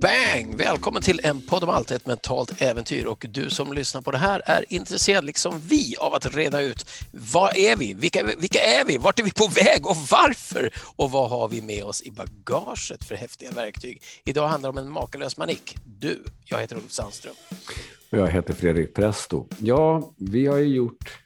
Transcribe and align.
Bang! 0.00 0.56
Välkommen 0.56 1.02
till 1.02 1.20
en 1.24 1.40
podd 1.42 1.64
om 1.64 1.70
allt, 1.70 1.90
ett 1.90 2.06
mentalt 2.06 2.62
äventyr. 2.62 3.04
Och 3.04 3.26
du 3.28 3.50
som 3.50 3.72
lyssnar 3.72 4.02
på 4.02 4.10
det 4.10 4.18
här 4.18 4.42
är 4.46 4.64
intresserad, 4.68 5.24
liksom 5.24 5.60
vi, 5.60 5.96
av 5.98 6.14
att 6.14 6.34
reda 6.34 6.60
ut 6.60 6.86
vad 7.12 7.56
är 7.56 7.76
vi? 7.76 7.94
Vilka, 7.94 8.24
vilka 8.38 8.58
är 8.60 8.84
vi? 8.84 8.98
Vart 8.98 9.18
är 9.18 9.24
vi 9.24 9.32
på 9.32 9.46
väg 9.46 9.86
och 9.86 9.96
varför? 9.96 10.70
Och 10.96 11.10
vad 11.10 11.30
har 11.30 11.48
vi 11.48 11.62
med 11.62 11.84
oss 11.84 12.02
i 12.02 12.10
bagaget 12.10 13.04
för 13.04 13.14
häftiga 13.14 13.50
verktyg? 13.50 14.02
Idag 14.24 14.48
handlar 14.48 14.72
det 14.72 14.80
om 14.80 14.86
en 14.86 14.92
makalös 14.92 15.36
manik. 15.36 15.76
Du, 15.84 16.24
jag 16.44 16.60
heter 16.60 16.76
Olof 16.76 16.90
Sandström. 16.90 17.34
Och 18.10 18.18
Jag 18.18 18.28
heter 18.30 18.54
Fredrik 18.54 18.94
Presto. 18.94 19.46
Ja, 19.58 20.12
vi 20.16 20.46
har 20.46 20.56
ju 20.56 20.74
gjort, 20.74 21.18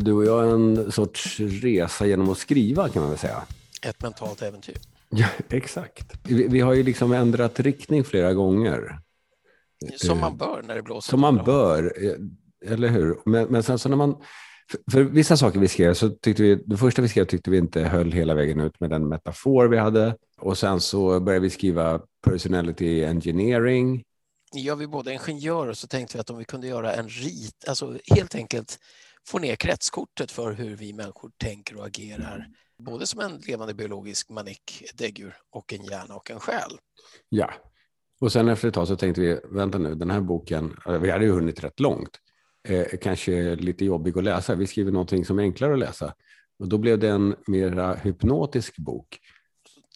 du 0.00 0.12
och 0.12 0.24
jag, 0.24 0.50
en 0.50 0.92
sorts 0.92 1.40
resa 1.40 2.06
genom 2.06 2.30
att 2.30 2.38
skriva 2.38 2.88
kan 2.88 3.02
man 3.02 3.10
väl 3.10 3.18
säga. 3.18 3.42
Ett 3.82 4.02
mentalt 4.02 4.42
äventyr. 4.42 4.76
Ja, 5.10 5.26
exakt. 5.50 6.12
Vi, 6.22 6.48
vi 6.48 6.60
har 6.60 6.74
ju 6.74 6.82
liksom 6.82 7.12
ändrat 7.12 7.60
riktning 7.60 8.04
flera 8.04 8.34
gånger. 8.34 8.98
Som 9.96 10.20
man 10.20 10.36
bör 10.36 10.62
när 10.66 10.74
det 10.74 10.82
blåser. 10.82 11.10
Som 11.10 11.20
man 11.20 11.36
bör, 11.44 11.92
eh, 12.04 12.72
eller 12.72 12.88
hur? 12.88 13.18
Men, 13.24 13.46
men 13.46 13.62
sen 13.62 13.78
så 13.78 13.88
när 13.88 13.96
man... 13.96 14.16
För, 14.70 14.90
för 14.90 15.02
vissa 15.02 15.36
saker 15.36 15.60
vi 15.60 15.68
skrev, 15.68 15.94
så 15.94 16.10
tyckte 16.10 16.42
vi, 16.42 16.54
det 16.66 16.76
första 16.76 17.02
vi 17.02 17.08
skrev 17.08 17.24
tyckte 17.24 17.50
vi 17.50 17.58
inte 17.58 17.80
höll 17.82 18.12
hela 18.12 18.34
vägen 18.34 18.60
ut 18.60 18.80
med 18.80 18.90
den 18.90 19.08
metafor 19.08 19.68
vi 19.68 19.78
hade. 19.78 20.16
Och 20.40 20.58
sen 20.58 20.80
så 20.80 21.20
började 21.20 21.42
vi 21.42 21.50
skriva 21.50 22.00
personality 22.26 23.04
engineering. 23.04 24.02
Ja, 24.52 24.74
vi 24.74 24.84
är 24.84 24.88
båda 24.88 25.12
ingenjörer 25.12 25.72
så 25.72 25.86
tänkte 25.86 26.16
vi 26.16 26.20
att 26.20 26.30
om 26.30 26.38
vi 26.38 26.44
kunde 26.44 26.66
göra 26.66 26.94
en 26.94 27.08
rit, 27.08 27.64
alltså 27.68 27.98
helt 28.06 28.34
enkelt 28.34 28.78
få 29.26 29.38
ner 29.38 29.56
kretskortet 29.56 30.30
för 30.30 30.52
hur 30.52 30.76
vi 30.76 30.92
människor 30.92 31.30
tänker 31.38 31.76
och 31.76 31.86
agerar 31.86 32.48
både 32.78 33.06
som 33.06 33.20
en 33.20 33.38
levande 33.38 33.74
biologisk 33.74 34.30
manik, 34.30 34.82
ett 34.90 34.98
däggdjur, 34.98 35.36
och 35.50 35.72
en 35.72 35.84
hjärna 35.84 36.14
och 36.14 36.30
en 36.30 36.40
själ. 36.40 36.70
Ja, 37.28 37.52
och 38.20 38.32
sen 38.32 38.48
efter 38.48 38.68
ett 38.68 38.74
tag 38.74 38.88
så 38.88 38.96
tänkte 38.96 39.20
vi, 39.20 39.40
vänta 39.44 39.78
nu, 39.78 39.94
den 39.94 40.10
här 40.10 40.20
boken, 40.20 40.76
eh, 40.86 40.98
vi 40.98 41.10
hade 41.10 41.24
ju 41.24 41.30
hunnit 41.30 41.64
rätt 41.64 41.80
långt, 41.80 42.20
eh, 42.68 42.86
kanske 43.00 43.54
lite 43.54 43.84
jobbig 43.84 44.18
att 44.18 44.24
läsa. 44.24 44.54
Vi 44.54 44.66
skriver 44.66 44.92
någonting 44.92 45.24
som 45.24 45.38
är 45.38 45.42
enklare 45.42 45.72
att 45.72 45.78
läsa. 45.78 46.14
Och 46.58 46.68
då 46.68 46.78
blev 46.78 46.98
det 46.98 47.08
en 47.08 47.34
mera 47.46 47.94
hypnotisk 47.94 48.76
bok 48.76 49.18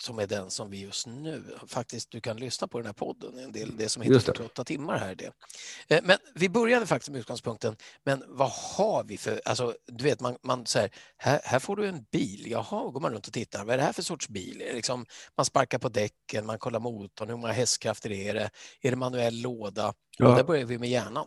som 0.01 0.19
är 0.19 0.27
den 0.27 0.51
som 0.51 0.71
vi 0.71 0.81
just 0.81 1.07
nu, 1.07 1.43
faktiskt 1.67 2.11
du 2.11 2.21
kan 2.21 2.37
lyssna 2.37 2.69
på 2.69 2.79
den 2.79 2.87
här 2.87 2.93
podden, 2.93 3.39
en 3.39 3.53
del, 3.53 3.77
det 3.77 3.89
som 3.89 4.03
heter 4.03 4.21
48 4.21 4.65
timmar 4.65 4.99
här. 4.99 5.15
Det. 5.15 5.33
Eh, 5.97 6.03
men 6.05 6.19
vi 6.35 6.49
började 6.49 6.87
faktiskt 6.87 7.11
med 7.11 7.19
utgångspunkten, 7.19 7.77
men 8.05 8.25
vad 8.29 8.51
har 8.51 9.05
vi 9.05 9.19
för, 9.19 9.41
alltså 9.45 9.75
du 9.87 10.05
vet 10.05 10.21
man, 10.21 10.37
man 10.43 10.67
säger, 10.67 10.91
här, 11.17 11.41
här 11.45 11.59
får 11.59 11.77
du 11.77 11.87
en 11.87 12.05
bil, 12.13 12.51
jaha, 12.51 12.91
går 12.91 13.01
man 13.01 13.13
runt 13.13 13.27
och 13.27 13.33
tittar, 13.33 13.65
vad 13.65 13.75
är 13.75 13.79
det 13.79 13.85
här 13.85 13.93
för 13.93 14.03
sorts 14.03 14.29
bil? 14.29 14.63
Liksom, 14.75 15.07
man 15.37 15.45
sparkar 15.45 15.79
på 15.79 15.89
däcken, 15.89 16.47
man 16.47 16.59
kollar 16.59 16.81
motorn, 16.81 17.29
hur 17.29 17.37
många 17.37 17.53
hästkrafter 17.53 18.13
är 18.13 18.35
det, 18.35 18.51
är 18.83 18.91
det 18.91 18.97
manuell 18.97 19.43
låda? 19.43 19.93
Ja. 20.19 20.29
Och 20.29 20.37
där 20.37 20.45
börjar 20.45 20.65
vi 20.65 20.79
med 20.79 20.89
hjärnan. 20.89 21.27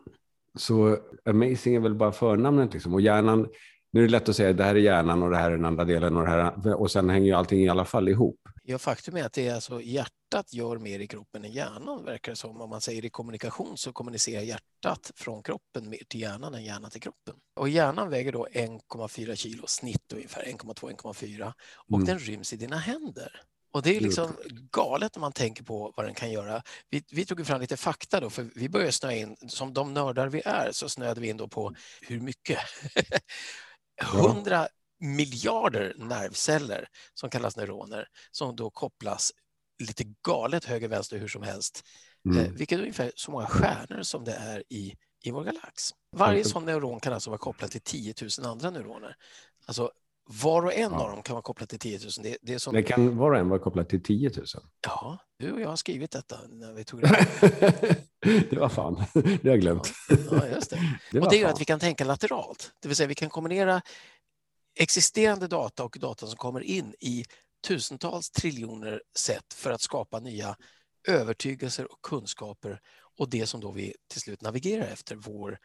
Så 0.58 0.98
amazing 1.26 1.76
är 1.76 1.80
väl 1.80 1.96
bara 1.96 2.12
förnamnet 2.12 2.74
liksom, 2.74 2.94
och 2.94 3.02
hjärnan, 3.02 3.48
nu 3.92 4.00
är 4.00 4.06
det 4.06 4.12
lätt 4.12 4.30
att 4.30 4.36
säga 4.36 4.54
det 4.54 4.64
här 4.64 4.76
är 4.76 4.80
hjärnan 4.80 5.24
och 5.24 5.30
det 5.30 5.38
här 5.38 5.52
är 5.52 5.56
den 5.56 5.66
andra 5.66 5.86
delen 5.86 6.18
och, 6.18 6.26
det 6.26 6.32
här, 6.32 6.74
och 6.74 6.92
sen 6.92 7.10
hänger 7.10 7.28
ju 7.28 7.34
allting 7.34 7.64
i 7.64 7.70
alla 7.70 7.86
fall 7.86 8.10
ihop. 8.10 8.40
Ja, 8.72 8.78
faktum 8.78 9.18
är 9.18 9.24
att 9.24 9.34
det 9.34 9.48
är 9.48 9.56
alltså 9.56 9.82
hjärtat 9.82 10.54
gör 10.54 10.78
mer 10.78 11.00
i 11.00 11.08
kroppen 11.08 11.46
än 11.46 11.52
hjärnan 11.52 12.06
verkar 12.06 12.32
det 12.32 12.36
som. 12.36 12.62
Om 12.62 12.70
man 12.70 12.82
säger 12.82 13.06
i 13.06 13.10
kommunikation 13.10 13.78
så 13.78 13.94
kommunicerar 13.94 14.42
hjärtat 14.42 15.12
från 15.16 15.44
kroppen 15.44 15.90
mer 15.90 16.04
till 16.08 16.22
hjärnan 16.22 16.54
än 16.54 16.64
hjärnan 16.64 16.92
till 16.92 17.02
kroppen. 17.02 17.36
Och 17.56 17.70
hjärnan 17.70 18.10
väger 18.10 18.32
då 18.32 18.48
1,4 18.52 19.36
kilo 19.36 19.68
snitt 19.68 20.14
ungefär, 20.14 20.44
1,2-1,4 20.44 21.54
och 21.76 21.98
mm. 21.98 22.06
den 22.06 22.20
ryms 22.20 22.54
i 22.54 22.58
dina 22.58 22.78
händer. 22.78 23.42
Och 23.74 23.82
det 23.82 23.98
är 23.98 24.00
liksom 24.00 24.38
galet 24.72 25.16
när 25.16 25.22
man 25.22 25.32
tänker 25.32 25.64
på 25.64 25.94
vad 25.96 26.06
den 26.06 26.16
kan 26.16 26.32
göra. 26.32 26.64
Vi, 26.90 27.04
vi 27.12 27.26
tog 27.26 27.48
fram 27.48 27.62
lite 27.62 27.78
fakta 27.78 28.20
då, 28.20 28.30
för 28.30 28.50
vi 28.56 28.70
började 28.70 28.92
snöa 28.92 29.14
in, 29.14 29.38
som 29.48 29.74
de 29.74 29.94
nördar 29.94 30.28
vi 30.28 30.42
är, 30.46 30.72
så 30.72 30.90
snöade 30.90 31.22
vi 31.22 31.30
in 31.30 31.38
då 31.38 31.48
på 31.48 31.74
hur 32.02 32.20
mycket. 32.20 32.60
100 34.02 34.68
miljarder 35.02 35.94
nervceller 35.98 36.88
som 37.14 37.30
kallas 37.30 37.58
neuroner 37.58 38.08
som 38.32 38.56
då 38.56 38.70
kopplas 38.70 39.32
lite 39.84 40.04
galet 40.28 40.66
höger, 40.66 40.88
vänster, 40.88 41.18
hur 41.18 41.28
som 41.28 41.44
helst. 41.44 41.84
Mm. 42.26 42.46
Eh, 42.46 42.52
vilket 42.52 42.78
är 42.78 42.82
ungefär 42.82 43.12
så 43.16 43.32
många 43.32 43.46
stjärnor 43.46 44.04
som 44.04 44.24
det 44.24 44.34
är 44.34 44.64
i, 44.70 44.96
i 45.24 45.32
vår 45.32 45.44
galax. 45.44 45.90
Varje 46.18 46.44
sån 46.44 46.66
neuron 46.66 47.00
kan 47.00 47.14
alltså 47.14 47.30
vara 47.30 47.38
kopplad 47.38 47.72
till 47.72 47.82
10 47.82 48.14
000 48.40 48.48
andra 48.48 48.70
neuroner. 48.70 49.16
Alltså 49.66 49.92
var 50.26 50.66
och 50.66 50.74
en 50.74 50.92
ja. 50.92 51.04
av 51.04 51.12
dem 51.12 51.24
kan 51.24 51.34
vara 51.34 51.42
kopplad 51.42 51.70
till 51.70 51.80
10 51.80 52.00
000. 52.00 52.10
Det, 52.24 52.38
det, 52.42 52.54
är 52.54 52.58
som... 52.58 52.74
det 52.74 52.84
kan 52.84 53.18
var 53.18 53.32
och 53.32 53.38
en 53.38 53.50
vara 53.50 53.60
kopplad 53.60 53.90
till 53.90 54.04
10 54.04 54.32
000? 54.38 54.46
Ja, 54.86 55.18
du 55.40 55.52
och 55.52 55.62
jag 55.62 55.70
har 55.70 55.76
skrivit 55.76 56.12
detta 56.12 56.40
när 56.50 56.74
vi 56.74 56.84
tog 56.84 57.02
det. 57.02 57.28
det 58.50 58.60
var 58.60 58.70
fan, 58.70 59.04
det 59.14 59.22
har 59.24 59.50
jag 59.50 59.62
glömt. 59.62 59.94
Ja, 60.32 60.48
just 60.48 60.70
det. 60.70 60.80
det 61.12 61.20
och 61.20 61.30
det 61.30 61.38
gör 61.38 61.50
att 61.50 61.62
vi 61.62 61.66
kan 61.66 61.80
tänka 61.80 62.06
lateralt, 62.06 62.72
det 62.82 62.88
vill 62.88 62.98
säga 62.98 63.08
vi 63.08 63.16
kan 63.16 63.30
kombinera 63.30 63.82
existerande 64.76 65.48
data 65.48 65.84
och 65.84 65.98
data 66.00 66.28
som 66.28 66.38
kommer 66.38 66.62
in 66.62 66.96
i 67.00 67.26
tusentals 67.68 68.32
triljoner 68.32 69.02
sätt 69.18 69.54
för 69.54 69.72
att 69.72 69.82
skapa 69.82 70.20
nya 70.20 70.56
övertygelser 71.08 71.92
och 71.92 72.02
kunskaper 72.02 72.82
och 73.18 73.30
det 73.30 73.48
som 73.48 73.62
då 73.62 73.72
vi 73.72 73.96
till 74.08 74.22
slut 74.22 74.42
navigerar 74.42 74.86
efter, 74.86 75.16
vår, 75.16 75.60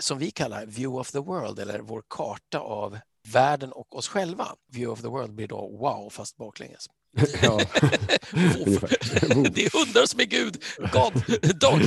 som 0.00 0.18
vi 0.18 0.30
kallar 0.30 0.66
view 0.66 1.00
of 1.00 1.12
the 1.12 1.18
world 1.18 1.58
eller 1.58 1.80
vår 1.80 2.02
karta 2.08 2.58
av 2.58 2.98
världen 3.28 3.72
och 3.72 3.96
oss 3.96 4.08
själva. 4.08 4.56
View 4.72 4.92
of 4.92 5.00
the 5.02 5.08
world 5.08 5.34
blir 5.34 5.48
då 5.48 5.76
wow 5.76 6.10
fast 6.10 6.36
baklänges. 6.36 6.86
Ja, 7.42 7.58
det 9.50 9.64
är 9.64 9.78
hundar 9.78 10.06
som 10.06 10.20
är 10.20 10.24
Gud. 10.24 10.62
God 10.78 11.12
dog. 11.60 11.80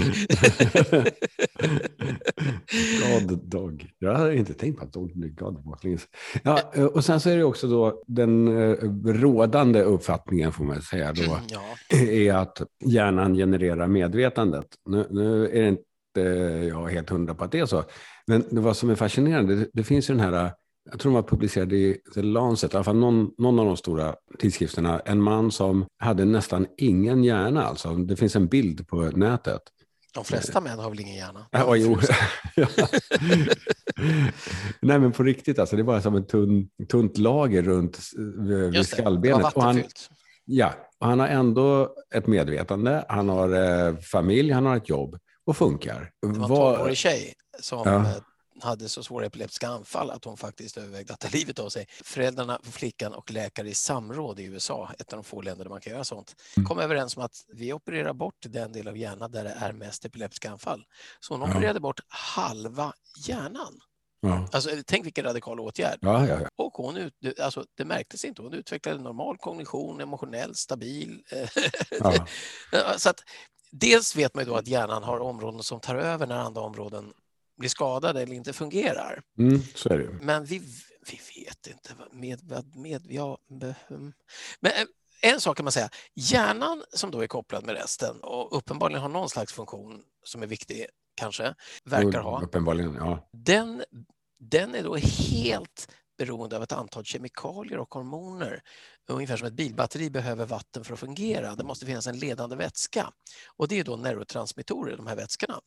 God 3.01 3.39
dog. 3.39 3.89
Jag 3.99 4.15
hade 4.15 4.35
inte 4.35 4.53
tänkt 4.53 4.79
på 4.79 4.85
att 4.85 4.93
dog 4.93 5.17
blir 5.17 5.29
God 5.29 5.63
baklänges. 5.63 6.07
Ja, 6.43 6.61
och 6.93 7.05
sen 7.05 7.19
så 7.19 7.29
är 7.29 7.37
det 7.37 7.43
också 7.43 7.67
då 7.67 8.03
den 8.07 8.47
eh, 8.47 8.75
rådande 9.05 9.81
uppfattningen 9.81 10.51
får 10.51 10.63
man 10.63 10.81
säga 10.81 11.13
då. 11.13 11.39
Ja. 11.49 11.97
Är 11.97 12.33
att 12.33 12.61
hjärnan 12.85 13.33
genererar 13.33 13.87
medvetandet. 13.87 14.67
Nu, 14.89 15.07
nu 15.09 15.49
är 15.49 15.61
det 15.61 15.67
inte 15.67 16.21
jag 16.67 16.87
helt 16.87 17.09
hundra 17.09 17.35
på 17.35 17.43
att 17.43 17.51
det 17.51 17.59
är 17.59 17.65
så. 17.65 17.83
Men 18.27 18.45
vad 18.49 18.77
som 18.77 18.89
är 18.89 18.95
fascinerande, 18.95 19.55
det, 19.55 19.67
det 19.73 19.83
finns 19.83 20.09
ju 20.09 20.13
den 20.13 20.33
här 20.33 20.51
jag 20.91 20.99
tror 20.99 21.11
de 21.11 21.15
var 21.15 21.23
publicerade 21.29 21.75
i 21.75 22.01
The 22.13 22.21
Lancet, 22.21 22.73
i 22.73 22.75
alla 22.75 22.83
fall 22.83 22.95
någon, 22.95 23.31
någon 23.37 23.59
av 23.59 23.65
de 23.65 23.77
stora 23.77 24.15
tidskrifterna, 24.39 24.99
en 24.99 25.21
man 25.21 25.51
som 25.51 25.85
hade 25.99 26.25
nästan 26.25 26.67
ingen 26.77 27.23
hjärna. 27.23 27.63
Alltså. 27.63 27.95
Det 27.95 28.15
finns 28.15 28.35
en 28.35 28.47
bild 28.47 28.87
på 28.87 29.01
nätet. 29.01 29.61
De 30.13 30.23
flesta 30.23 30.61
män 30.61 30.79
har 30.79 30.89
väl 30.89 30.99
ingen 30.99 31.15
hjärna? 31.15 31.45
Ja, 31.51 31.75
jo. 31.75 31.97
Nej, 34.81 34.99
men 34.99 35.11
på 35.11 35.23
riktigt, 35.23 35.59
alltså, 35.59 35.75
det 35.75 35.83
var 35.83 36.01
som 36.01 36.15
ett 36.15 36.29
tunn, 36.29 36.69
tunt 36.89 37.17
lager 37.17 37.63
runt 37.63 37.99
vid 38.37 38.75
Just 38.75 38.89
skallbenet. 38.89 39.41
Det, 39.41 39.51
och 39.55 39.63
han, 39.63 39.83
ja, 40.45 40.73
och 40.99 41.07
han 41.07 41.19
har 41.19 41.27
ändå 41.27 41.93
ett 42.15 42.27
medvetande, 42.27 43.05
han 43.09 43.29
har 43.29 43.53
eh, 43.87 43.97
familj, 43.97 44.51
han 44.51 44.65
har 44.65 44.77
ett 44.77 44.89
jobb 44.89 45.17
och 45.45 45.57
funkar. 45.57 46.11
Det 46.21 46.27
var 46.27 46.33
en 46.33 46.47
tolvårig 46.47 46.97
tjej 46.97 47.33
som 47.59 47.81
ja. 47.85 48.05
Hade 48.61 48.89
så 48.89 49.03
svåra 49.03 49.25
epileptiska 49.25 49.67
anfall 49.67 50.09
att 50.11 50.25
hon 50.25 50.37
faktiskt 50.37 50.77
övervägde 50.77 51.13
att 51.13 51.19
ta 51.19 51.29
livet 51.29 51.59
av 51.59 51.69
sig. 51.69 51.87
Föräldrarna, 52.03 52.59
flickan 52.63 53.13
och 53.13 53.31
läkare 53.31 53.69
i 53.69 53.75
samråd 53.75 54.39
i 54.39 54.43
USA, 54.43 54.91
ett 54.99 55.13
av 55.13 55.17
de 55.17 55.23
få 55.23 55.41
länder 55.41 55.63
där 55.63 55.69
man 55.69 55.81
kan 55.81 55.93
göra 55.93 56.03
sånt, 56.03 56.35
mm. 56.57 56.67
kom 56.67 56.79
överens 56.79 57.17
om 57.17 57.23
att 57.23 57.45
vi 57.47 57.73
opererar 57.73 58.13
bort 58.13 58.35
den 58.39 58.71
del 58.71 58.87
av 58.87 58.97
hjärnan 58.97 59.31
där 59.31 59.43
det 59.43 59.55
är 59.59 59.71
mest 59.71 60.05
epileptiska 60.05 60.51
anfall. 60.51 60.85
Så 61.19 61.33
hon 61.33 61.49
opererade 61.49 61.79
bort 61.79 61.99
halva 62.07 62.93
hjärnan. 63.27 63.79
Ja. 64.19 64.47
Alltså, 64.51 64.69
tänk 64.87 65.05
vilken 65.05 65.25
radikal 65.25 65.59
åtgärd. 65.59 65.99
Ja, 66.01 66.27
ja, 66.27 66.39
och 66.55 66.73
hon 66.73 66.97
ut, 66.97 67.13
alltså, 67.39 67.65
det 67.77 67.85
märktes 67.85 68.25
inte. 68.25 68.41
Hon 68.41 68.53
utvecklade 68.53 69.01
normal 69.01 69.37
kognition, 69.37 70.01
emotionellt 70.01 70.57
stabil. 70.57 71.23
så 72.97 73.09
att, 73.09 73.23
dels 73.71 74.15
vet 74.15 74.35
man 74.35 74.43
ju 74.43 74.49
då 74.49 74.55
att 74.55 74.67
hjärnan 74.67 75.03
har 75.03 75.19
områden 75.19 75.63
som 75.63 75.79
tar 75.79 75.95
över 75.95 76.27
när 76.27 76.37
andra 76.37 76.61
områden 76.61 77.13
blir 77.57 77.69
skadade 77.69 78.21
eller 78.21 78.35
inte 78.35 78.53
fungerar. 78.53 79.21
Mm, 79.39 79.61
så 79.75 79.89
är 79.89 79.97
det. 79.97 80.09
Men 80.21 80.45
vi, 80.45 80.59
vi 81.11 81.19
vet 81.35 81.67
inte 81.67 81.93
med, 82.11 82.51
med, 82.51 82.75
med 82.75 83.01
ja, 83.09 83.37
men 84.59 84.71
eh, 84.71 84.85
en 85.21 85.41
sak 85.41 85.57
kan 85.57 85.63
man 85.63 85.71
säga, 85.71 85.89
hjärnan 86.15 86.83
som 86.89 87.11
då 87.11 87.21
är 87.21 87.27
kopplad 87.27 87.65
med 87.65 87.75
resten 87.75 88.19
och 88.21 88.57
uppenbarligen 88.57 89.01
har 89.01 89.09
någon 89.09 89.29
slags 89.29 89.53
funktion 89.53 90.03
som 90.23 90.43
är 90.43 90.47
viktig 90.47 90.85
kanske, 91.15 91.55
verkar 91.83 92.19
ha. 92.19 92.41
Uppenbarligen, 92.41 92.95
ja. 92.95 93.29
Den, 93.33 93.83
den 94.39 94.75
är 94.75 94.83
då 94.83 94.95
helt 94.95 95.87
beroende 96.17 96.55
av 96.55 96.63
ett 96.63 96.71
antal 96.71 97.03
kemikalier 97.05 97.77
och 97.77 97.93
hormoner. 97.93 98.61
Ungefär 99.07 99.37
som 99.37 99.47
ett 99.47 99.53
bilbatteri 99.53 100.09
behöver 100.09 100.45
vatten 100.45 100.83
för 100.83 100.93
att 100.93 100.99
fungera. 100.99 101.55
Det 101.55 101.63
måste 101.63 101.85
finnas 101.85 102.07
en 102.07 102.19
ledande 102.19 102.55
vätska 102.55 103.11
och 103.57 103.67
det 103.67 103.79
är 103.79 103.83
då 103.83 103.95
neurotransmittorer, 103.95 104.97
de 104.97 105.07
här 105.07 105.15
vätskorna. 105.15 105.59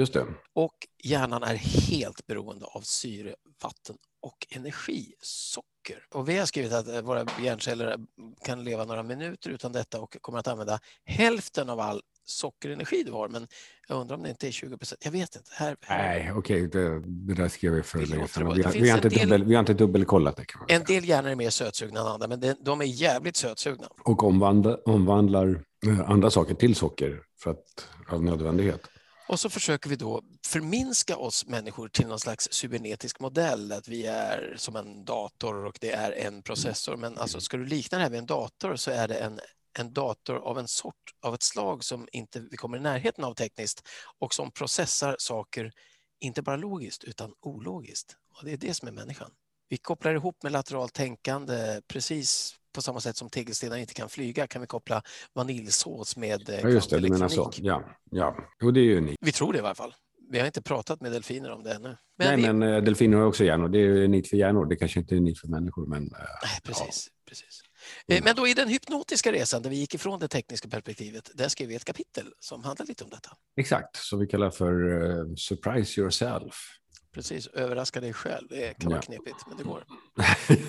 Just 0.00 0.12
det. 0.12 0.26
Och 0.54 0.74
hjärnan 1.04 1.42
är 1.42 1.54
helt 1.54 2.26
beroende 2.26 2.66
av 2.66 2.80
syre, 2.80 3.34
vatten 3.62 3.96
och 4.22 4.46
energi, 4.50 5.14
socker. 5.20 6.06
Och 6.14 6.28
vi 6.28 6.38
har 6.38 6.46
skrivit 6.46 6.72
att 6.72 6.88
eh, 6.88 7.00
våra 7.00 7.26
hjärnceller 7.42 7.96
kan 8.44 8.64
leva 8.64 8.84
några 8.84 9.02
minuter 9.02 9.50
utan 9.50 9.72
detta 9.72 10.00
och 10.00 10.16
kommer 10.20 10.38
att 10.38 10.48
använda 10.48 10.78
hälften 11.04 11.70
av 11.70 11.80
all 11.80 12.02
sockerenergi 12.24 13.02
du 13.02 13.12
har. 13.12 13.28
Men 13.28 13.46
jag 13.88 14.00
undrar 14.00 14.16
om 14.16 14.22
det 14.22 14.28
inte 14.28 14.48
är 14.48 14.50
20 14.50 14.78
procent. 14.78 15.04
Jag 15.04 15.12
vet 15.12 15.36
inte. 15.36 15.50
Här, 15.52 15.76
här... 15.80 16.08
Nej, 16.08 16.32
okej, 16.32 16.66
okay. 16.66 16.82
det, 16.82 17.00
det, 17.00 17.34
där 17.34 17.48
skrev 17.48 17.72
vi 17.72 17.82
för 17.82 18.06
länge 18.06 18.28
sedan. 18.28 18.54
Vi, 18.54 18.80
vi, 18.80 18.88
har 18.88 18.96
inte 18.96 19.08
del... 19.08 19.28
dubbel, 19.28 19.44
vi 19.44 19.54
har 19.54 19.60
inte 19.60 19.74
dubbelkollat 19.74 20.36
det. 20.36 20.44
Kan 20.44 20.60
man 20.60 20.70
en 20.70 20.84
del 20.84 21.04
hjärnor 21.04 21.30
är 21.30 21.36
mer 21.36 21.50
sötsugna 21.50 22.00
än 22.00 22.06
andra, 22.06 22.28
men 22.28 22.40
det, 22.40 22.56
de 22.60 22.80
är 22.80 22.84
jävligt 22.84 23.36
sötsugna. 23.36 23.88
Och 24.04 24.24
omvandlar, 24.24 24.88
omvandlar 24.88 25.64
eh, 25.86 26.10
andra 26.10 26.30
saker 26.30 26.54
till 26.54 26.74
socker 26.74 27.22
för 27.38 27.50
att, 27.50 27.88
av 28.08 28.24
nödvändighet. 28.24 28.90
Och 29.30 29.40
så 29.40 29.50
försöker 29.50 29.90
vi 29.90 29.96
då 29.96 30.22
förminska 30.46 31.16
oss 31.16 31.46
människor 31.46 31.88
till 31.88 32.06
någon 32.06 32.20
slags 32.20 32.48
cybernetisk 32.52 33.20
modell, 33.20 33.72
att 33.72 33.88
vi 33.88 34.06
är 34.06 34.54
som 34.56 34.76
en 34.76 35.04
dator 35.04 35.64
och 35.64 35.78
det 35.80 35.92
är 35.92 36.12
en 36.12 36.42
processor. 36.42 36.96
Men 36.96 37.18
alltså, 37.18 37.40
ska 37.40 37.56
du 37.56 37.66
likna 37.66 37.98
det 37.98 38.04
här 38.04 38.10
vid 38.10 38.18
en 38.18 38.26
dator 38.26 38.76
så 38.76 38.90
är 38.90 39.08
det 39.08 39.18
en, 39.18 39.40
en 39.78 39.92
dator 39.92 40.36
av 40.36 40.58
en 40.58 40.68
sort, 40.68 41.14
av 41.22 41.34
ett 41.34 41.42
slag 41.42 41.84
som 41.84 42.08
inte 42.12 42.40
vi 42.40 42.56
kommer 42.56 42.76
i 42.76 42.80
närheten 42.80 43.24
av 43.24 43.34
tekniskt 43.34 43.88
och 44.18 44.34
som 44.34 44.50
processar 44.50 45.16
saker, 45.18 45.72
inte 46.20 46.42
bara 46.42 46.56
logiskt 46.56 47.04
utan 47.04 47.32
ologiskt. 47.40 48.16
Och 48.38 48.44
det 48.44 48.52
är 48.52 48.56
det 48.56 48.74
som 48.74 48.88
är 48.88 48.92
människan. 48.92 49.30
Vi 49.68 49.76
kopplar 49.76 50.14
ihop 50.14 50.42
med 50.42 50.52
lateralt 50.52 50.92
tänkande 50.92 51.80
precis 51.88 52.59
på 52.72 52.82
samma 52.82 53.00
sätt 53.00 53.16
som 53.16 53.30
tegelstenar 53.30 53.76
inte 53.76 53.94
kan 53.94 54.08
flyga 54.08 54.46
kan 54.46 54.60
vi 54.60 54.66
koppla 54.66 55.02
vaniljsås 55.34 56.16
med 56.16 56.48
eh, 56.48 56.60
Ja, 56.60 56.68
just 56.68 56.90
det, 56.90 57.00
du 57.00 57.08
menar 57.08 57.28
så. 57.28 57.50
Ja, 57.56 57.84
ja. 58.10 58.36
Jo, 58.60 58.70
det 58.70 58.80
är 58.80 58.84
ju 58.84 58.96
unikt. 58.96 59.16
Vi 59.20 59.32
tror 59.32 59.52
det 59.52 59.58
i 59.58 59.62
varje 59.62 59.74
fall. 59.74 59.94
Vi 60.30 60.38
har 60.38 60.46
inte 60.46 60.62
pratat 60.62 61.00
med 61.00 61.12
delfiner 61.12 61.50
om 61.50 61.62
det 61.62 61.74
ännu. 61.74 61.96
Men 62.18 62.28
Nej, 62.28 62.36
vi... 62.36 62.52
men 62.52 62.74
äh, 62.74 62.82
delfiner 62.82 63.16
har 63.16 63.24
också 63.24 63.44
hjärnor. 63.44 63.68
Det 63.68 63.78
är 63.78 63.88
unikt 63.88 64.28
för 64.28 64.36
hjärnor. 64.36 64.66
Det 64.66 64.76
kanske 64.76 65.00
inte 65.00 65.14
är 65.14 65.16
unikt 65.16 65.40
för 65.40 65.48
människor, 65.48 65.86
men... 65.86 66.02
Äh, 66.02 66.18
Nej, 66.42 66.60
precis. 66.64 67.08
Ja. 67.10 67.28
precis. 67.28 67.60
Mm. 68.08 68.24
Men 68.24 68.36
då 68.36 68.48
i 68.48 68.54
den 68.54 68.68
hypnotiska 68.68 69.32
resan 69.32 69.62
där 69.62 69.70
vi 69.70 69.76
gick 69.76 69.94
ifrån 69.94 70.20
det 70.20 70.28
tekniska 70.28 70.68
perspektivet, 70.68 71.30
där 71.34 71.48
skrev 71.48 71.68
vi 71.68 71.74
ett 71.74 71.84
kapitel 71.84 72.32
som 72.38 72.64
handlar 72.64 72.86
lite 72.86 73.04
om 73.04 73.10
detta. 73.10 73.30
Exakt, 73.56 73.96
som 73.96 74.18
vi 74.18 74.26
kallar 74.26 74.50
för 74.50 74.92
uh, 74.92 75.34
Surprise 75.34 76.00
yourself. 76.00 76.79
Precis, 77.14 77.46
överraska 77.46 78.00
dig 78.00 78.12
själv. 78.12 78.46
Det 78.50 78.78
kan 78.78 78.90
vara 78.90 78.98
ja. 78.98 79.02
knepigt, 79.02 79.36
men 79.48 79.56
det 79.56 79.64
går. 79.64 79.84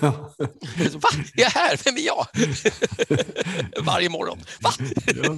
ja. 0.00 0.34
Va? 0.94 1.08
Jag 1.34 1.46
är 1.46 1.50
här, 1.50 1.80
vem 1.84 1.96
är 1.96 2.06
jag? 2.06 2.26
Varje 3.84 4.08
morgon. 4.08 4.38
Va? 4.60 4.70
ja. 5.06 5.36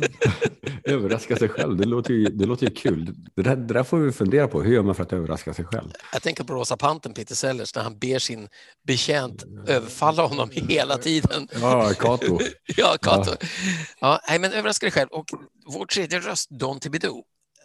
Överraska 0.85 1.37
sig 1.37 1.49
själv, 1.49 1.77
det 1.77 1.85
låter 1.85 2.15
ju, 2.15 2.25
det 2.25 2.47
låter 2.47 2.67
ju 2.67 2.75
kul. 2.75 3.15
Det 3.37 3.43
där, 3.43 3.57
det 3.57 3.75
där 3.75 3.83
får 3.83 3.99
vi 3.99 4.13
fundera 4.13 4.49
på, 4.49 4.63
hur 4.63 4.75
gör 4.75 4.83
man 4.83 4.95
för 4.95 5.03
att 5.03 5.13
överraska 5.13 5.55
sig 5.55 5.65
själv? 5.65 5.91
Jag 6.13 6.23
tänker 6.23 6.45
på 6.45 6.55
Rosa 6.55 6.77
Panten, 6.77 7.15
Peter 7.15 7.35
Sellers, 7.35 7.75
när 7.75 7.83
han 7.83 7.99
ber 7.99 8.19
sin 8.19 8.49
betjänt 8.87 9.45
överfalla 9.67 10.27
honom 10.27 10.51
hela 10.53 10.99
tiden. 10.99 11.49
Ja, 11.61 11.91
Kato. 11.99 12.39
ja, 12.77 12.97
Kato. 13.03 13.31
Ja. 14.01 14.21
Ja, 14.29 14.39
men 14.39 14.53
överraska 14.53 14.87
dig 14.87 14.93
själv. 14.93 15.09
Och 15.11 15.27
vår 15.67 15.87
tredje 15.87 16.21
röst, 16.21 16.51
Don 16.51 16.81
Tibidou, 16.81 17.23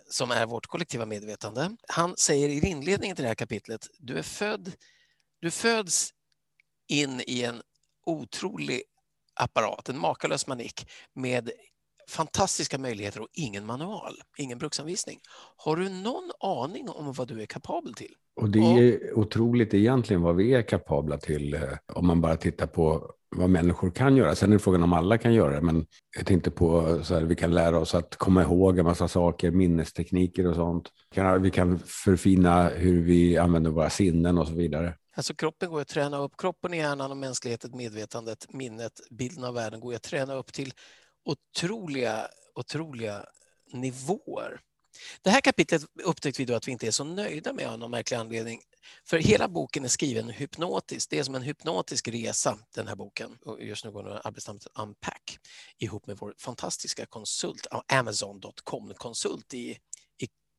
som 0.10 0.32
är 0.32 0.46
vårt 0.46 0.68
kollektiva 0.68 1.06
medvetande. 1.06 1.76
Han 1.88 2.18
säger 2.18 2.50
i 2.50 2.68
inledningen 2.68 3.16
till 3.16 3.24
det 3.24 3.30
här 3.30 3.36
kapitlet, 3.36 3.88
du 4.00 4.18
är 4.18 4.24
född, 4.24 4.72
du 5.42 5.52
föds 5.52 6.10
in 6.88 7.22
i 7.28 7.44
en 7.44 7.62
otrolig 8.06 8.82
apparat, 9.36 9.90
en 9.90 10.00
makalös 10.00 10.48
manik 10.48 10.90
med 11.16 11.52
fantastiska 12.10 12.78
möjligheter 12.78 13.22
och 13.22 13.28
ingen 13.34 13.66
manual, 13.66 14.14
ingen 14.38 14.58
bruksanvisning. 14.58 15.20
Har 15.56 15.76
du 15.76 15.90
någon 15.90 16.32
aning 16.40 16.90
om 16.90 17.14
vad 17.14 17.28
du 17.28 17.42
är 17.42 17.46
kapabel 17.46 17.94
till? 17.94 18.14
Och 18.36 18.50
det 18.50 18.60
är 18.60 19.14
och... 19.14 19.20
otroligt 19.20 19.74
egentligen 19.74 20.22
vad 20.22 20.36
vi 20.36 20.54
är 20.54 20.62
kapabla 20.62 21.18
till 21.18 21.54
eh, 21.54 21.62
om 21.94 22.08
man 22.08 22.22
bara 22.22 22.38
tittar 22.38 22.68
på 22.68 23.14
vad 23.36 23.50
människor 23.50 23.92
kan 23.92 24.18
göra. 24.18 24.36
Sen 24.36 24.54
är 24.54 24.58
frågan 24.58 24.84
om 24.84 24.94
alla 24.94 25.18
kan 25.18 25.34
göra 25.34 25.56
det, 25.56 25.62
men 25.62 25.86
jag 26.18 26.26
tänkte 26.26 26.52
på 26.52 27.00
så 27.04 27.14
här, 27.14 27.22
vi 27.22 27.36
kan 27.36 27.54
lära 27.54 27.80
oss 27.80 27.96
att 27.96 28.16
komma 28.16 28.42
ihåg 28.42 28.80
en 28.80 28.86
massa 28.86 29.08
saker, 29.08 29.52
minnestekniker 29.52 30.48
och 30.48 30.56
sånt. 30.56 30.90
Vi 31.40 31.52
kan 31.52 31.80
förfina 31.80 32.70
hur 32.70 33.02
vi 33.02 33.38
använder 33.38 33.72
våra 33.72 33.90
sinnen 33.90 34.38
och 34.38 34.48
så 34.48 34.54
vidare. 34.54 34.94
Alltså 35.16 35.36
kroppen 35.36 35.70
går 35.70 35.82
att 35.82 35.88
träna 35.88 36.18
upp, 36.18 36.32
kroppen, 36.38 36.74
hjärnan 36.74 37.12
och 37.12 37.18
mänskligheten, 37.18 37.78
medvetandet, 37.78 38.54
minnet, 38.54 38.94
bilden 39.12 39.44
av 39.44 39.54
världen 39.54 39.80
går 39.80 39.96
att 39.96 40.04
träna 40.04 40.34
upp 40.34 40.54
till 40.54 40.72
otroliga, 41.26 42.28
otroliga 42.56 43.26
nivåer. 43.74 44.60
Det 45.22 45.30
här 45.30 45.42
kapitlet 45.42 45.82
upptäckte 46.04 46.42
vi 46.42 46.46
då 46.46 46.56
att 46.56 46.68
vi 46.68 46.72
inte 46.72 46.88
är 46.88 46.92
så 46.92 47.04
nöjda 47.04 47.54
med 47.54 47.68
av 47.68 47.80
någon 47.80 47.92
märklig 47.92 48.18
anledning. 48.18 48.62
För 49.06 49.18
hela 49.18 49.48
boken 49.48 49.84
är 49.84 49.88
skriven 49.88 50.30
hypnotiskt. 50.30 51.10
Det 51.10 51.20
är 51.20 51.24
som 51.24 51.36
en 51.36 51.42
hypnotisk 51.42 52.08
resa, 52.08 52.58
den 52.76 52.88
här 52.88 52.96
boken. 52.96 53.38
Och 53.46 53.64
just 53.64 53.86
nu 53.86 53.92
går 53.92 54.04
den 54.04 54.20
arbetsnamnet 54.24 54.68
Unpack 54.80 55.40
ihop 55.78 56.08
med 56.08 56.18
vår 56.18 56.34
fantastiska 56.38 57.06
konsult, 57.06 57.68
Amazon.com-konsult 57.94 59.54
i 59.54 59.78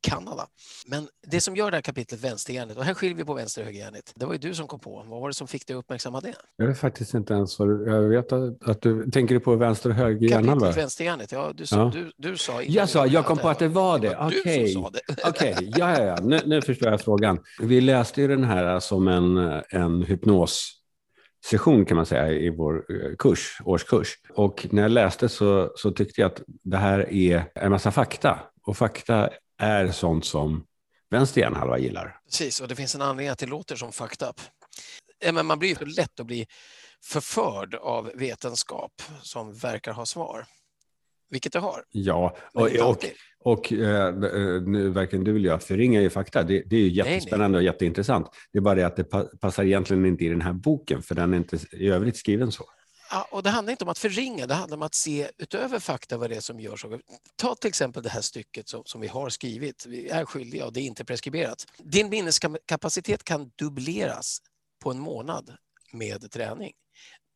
Kanada. 0.00 0.47
Men 0.87 1.08
det 1.26 1.41
som 1.41 1.56
gör 1.56 1.70
det 1.70 1.76
här 1.76 1.82
kapitlet 1.82 2.25
vänsterhjärnet, 2.25 2.76
och 2.76 2.85
här 2.85 2.94
skiljer 2.94 3.17
vi 3.17 3.25
på 3.25 3.35
vänster 3.35 3.62
och 3.62 3.67
högerhjärnet, 3.67 4.12
det 4.17 4.26
var 4.26 4.32
ju 4.32 4.38
du 4.38 4.55
som 4.55 4.67
kom 4.67 4.81
på. 4.81 5.05
Vad 5.08 5.20
var 5.20 5.29
det 5.29 5.35
som 5.35 5.49
fick 5.49 5.67
dig 5.67 5.75
att 5.75 5.79
uppmärksamma 5.79 6.20
det? 6.20 6.35
Jag 6.56 6.67
vet 6.67 6.79
faktiskt 6.79 7.14
inte 7.14 7.35
ens 7.35 7.58
vad 7.58 7.88
jag 7.88 8.02
vet 8.02 8.32
att, 8.32 8.82
du 8.82 9.11
tänker 9.11 9.38
på 9.38 9.56
vänster 9.56 9.91
och 9.91 9.97
högerhjärnan. 9.97 10.58
Kapitlet 10.58 10.76
vänsterhjärnet, 10.76 11.32
ja, 11.32 11.52
du, 11.55 11.64
ja. 11.70 11.91
Du, 11.94 12.12
du 12.31 12.37
sa 12.37 12.62
Jag 12.62 12.88
sa, 12.88 13.06
jag 13.06 13.26
kom 13.26 13.38
på 13.38 13.49
att 13.49 13.58
det 13.58 13.69
var 13.69 13.99
det. 13.99 14.17
Okej, 14.17 14.76
okay. 14.76 15.00
okay. 15.31 15.70
ja, 15.76 15.99
ja, 15.99 16.05
ja. 16.05 16.17
Nu, 16.23 16.41
nu 16.46 16.62
förstår 16.62 16.91
jag 16.91 17.00
frågan. 17.00 17.38
Vi 17.61 17.81
läste 17.81 18.20
ju 18.20 18.29
den 18.29 18.44
här 18.44 18.81
som 18.81 19.08
en, 19.08 19.37
en 19.70 20.03
hypnos 20.03 20.81
session 21.44 21.85
kan 21.85 21.96
man 21.96 22.06
säga 22.06 22.29
i 22.32 22.50
vår 22.50 22.75
eh, 22.75 23.17
kurs, 23.19 23.58
årskurs. 23.64 24.14
Och 24.35 24.67
när 24.70 24.82
jag 24.82 24.91
läste 24.91 25.29
så, 25.29 25.73
så 25.76 25.91
tyckte 25.91 26.20
jag 26.20 26.31
att 26.32 26.43
det 26.46 26.76
här 26.76 27.12
är 27.12 27.44
en 27.55 27.70
massa 27.70 27.91
fakta. 27.91 28.38
Och 28.67 28.76
fakta 28.76 29.31
är 29.61 29.89
sånt 29.89 30.25
som 30.25 30.65
vänster 31.11 31.41
hjärnhalva 31.41 31.79
gillar. 31.79 32.21
Precis, 32.25 32.61
och 32.61 32.69
det 32.69 32.77
finns 32.77 32.95
en 32.95 33.03
anledning 33.03 33.29
att 33.29 33.39
det 33.39 33.47
låter 33.47 33.77
som 33.77 33.93
fucked 33.93 34.29
up. 34.29 34.41
Men 35.33 35.47
man 35.47 35.59
blir 35.59 35.75
för 35.75 35.87
lätt 35.87 36.21
att 36.21 36.27
bli 36.27 36.47
förförd 37.05 37.75
av 37.75 38.11
vetenskap 38.15 39.03
som 39.23 39.55
verkar 39.55 39.93
ha 39.93 40.07
svar. 40.07 40.47
Vilket 41.31 41.53
det 41.53 41.59
har. 41.59 41.85
Ja, 41.91 42.37
och, 42.55 42.69
och, 42.81 43.05
och 43.45 43.73
äh, 43.73 44.15
nu 44.62 44.91
verkar 44.91 45.19
du 45.19 45.33
vilja 45.33 45.59
förringa 45.59 46.01
ju 46.01 46.11
fakta. 46.11 46.43
Det, 46.43 46.63
det 46.67 46.77
är 46.77 46.81
ju 46.81 46.89
jättespännande 46.89 47.59
nej, 47.59 47.65
nej. 47.65 47.71
och 47.71 47.75
jätteintressant. 47.75 48.29
Det 48.53 48.59
är 48.59 48.63
bara 48.63 48.75
det 48.75 48.87
att 48.87 48.96
det 48.96 49.05
passar 49.41 49.65
egentligen 49.65 50.06
inte 50.06 50.25
i 50.25 50.29
den 50.29 50.41
här 50.41 50.53
boken, 50.53 51.03
för 51.03 51.15
den 51.15 51.34
är 51.34 51.37
inte 51.37 51.58
i 51.73 51.89
övrigt 51.89 52.17
skriven 52.17 52.53
så. 52.53 52.65
Och 53.31 53.43
det 53.43 53.50
handlar 53.50 53.70
inte 53.70 53.84
om 53.84 53.90
att 53.90 53.98
förringa, 53.98 54.46
det 54.46 54.55
handlar 54.55 54.76
om 54.76 54.82
att 54.82 54.94
se 54.94 55.31
utöver 55.38 55.79
fakta 55.79 56.17
vad 56.17 56.31
det 56.31 56.36
är 56.36 56.40
som 56.40 56.60
görs. 56.60 56.86
Ta 57.36 57.55
till 57.55 57.69
exempel 57.69 58.02
det 58.02 58.08
här 58.08 58.20
stycket 58.20 58.69
som, 58.69 58.82
som 58.84 59.00
vi 59.00 59.08
har 59.08 59.29
skrivit. 59.29 59.86
Vi 59.86 60.08
är 60.08 60.24
skyldiga 60.24 60.67
och 60.67 60.72
det 60.72 60.81
är 60.81 60.84
inte 60.84 61.05
preskriberat. 61.05 61.67
Din 61.79 62.08
minneskapacitet 62.08 63.24
kan 63.24 63.50
dubbleras 63.56 64.43
på 64.82 64.90
en 64.90 64.98
månad 64.98 65.56
med 65.93 66.31
träning. 66.31 66.72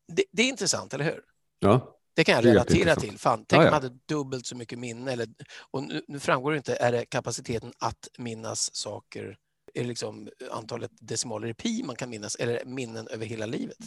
Det, 0.07 0.23
det 0.31 0.43
är 0.43 0.47
intressant, 0.47 0.93
eller 0.93 1.05
hur? 1.05 1.21
Ja. 1.59 1.91
Det 2.13 2.23
kan 2.23 2.35
jag 2.35 2.45
relatera 2.45 2.95
till. 2.95 3.17
Fan, 3.17 3.45
tänk 3.47 3.59
om 3.59 3.63
ja, 3.63 3.67
ja. 3.67 3.71
man 3.71 3.83
hade 3.83 3.99
dubbelt 4.05 4.45
så 4.45 4.55
mycket 4.55 4.79
minne. 4.79 5.11
Eller, 5.11 5.27
och 5.71 5.83
nu, 5.83 6.03
nu 6.07 6.19
framgår 6.19 6.51
det 6.51 6.57
inte, 6.57 6.75
är 6.75 6.91
det 6.91 7.05
kapaciteten 7.05 7.73
att 7.79 8.07
minnas 8.17 8.75
saker, 8.75 9.37
är 9.73 9.81
det 9.81 9.87
liksom 9.87 10.29
antalet 10.51 10.91
decimaler 10.99 11.47
i 11.47 11.53
pi 11.53 11.83
man 11.83 11.95
kan 11.95 12.09
minnas, 12.09 12.35
eller 12.35 12.65
minnen 12.65 13.07
över 13.07 13.25
hela 13.25 13.45
livet? 13.45 13.77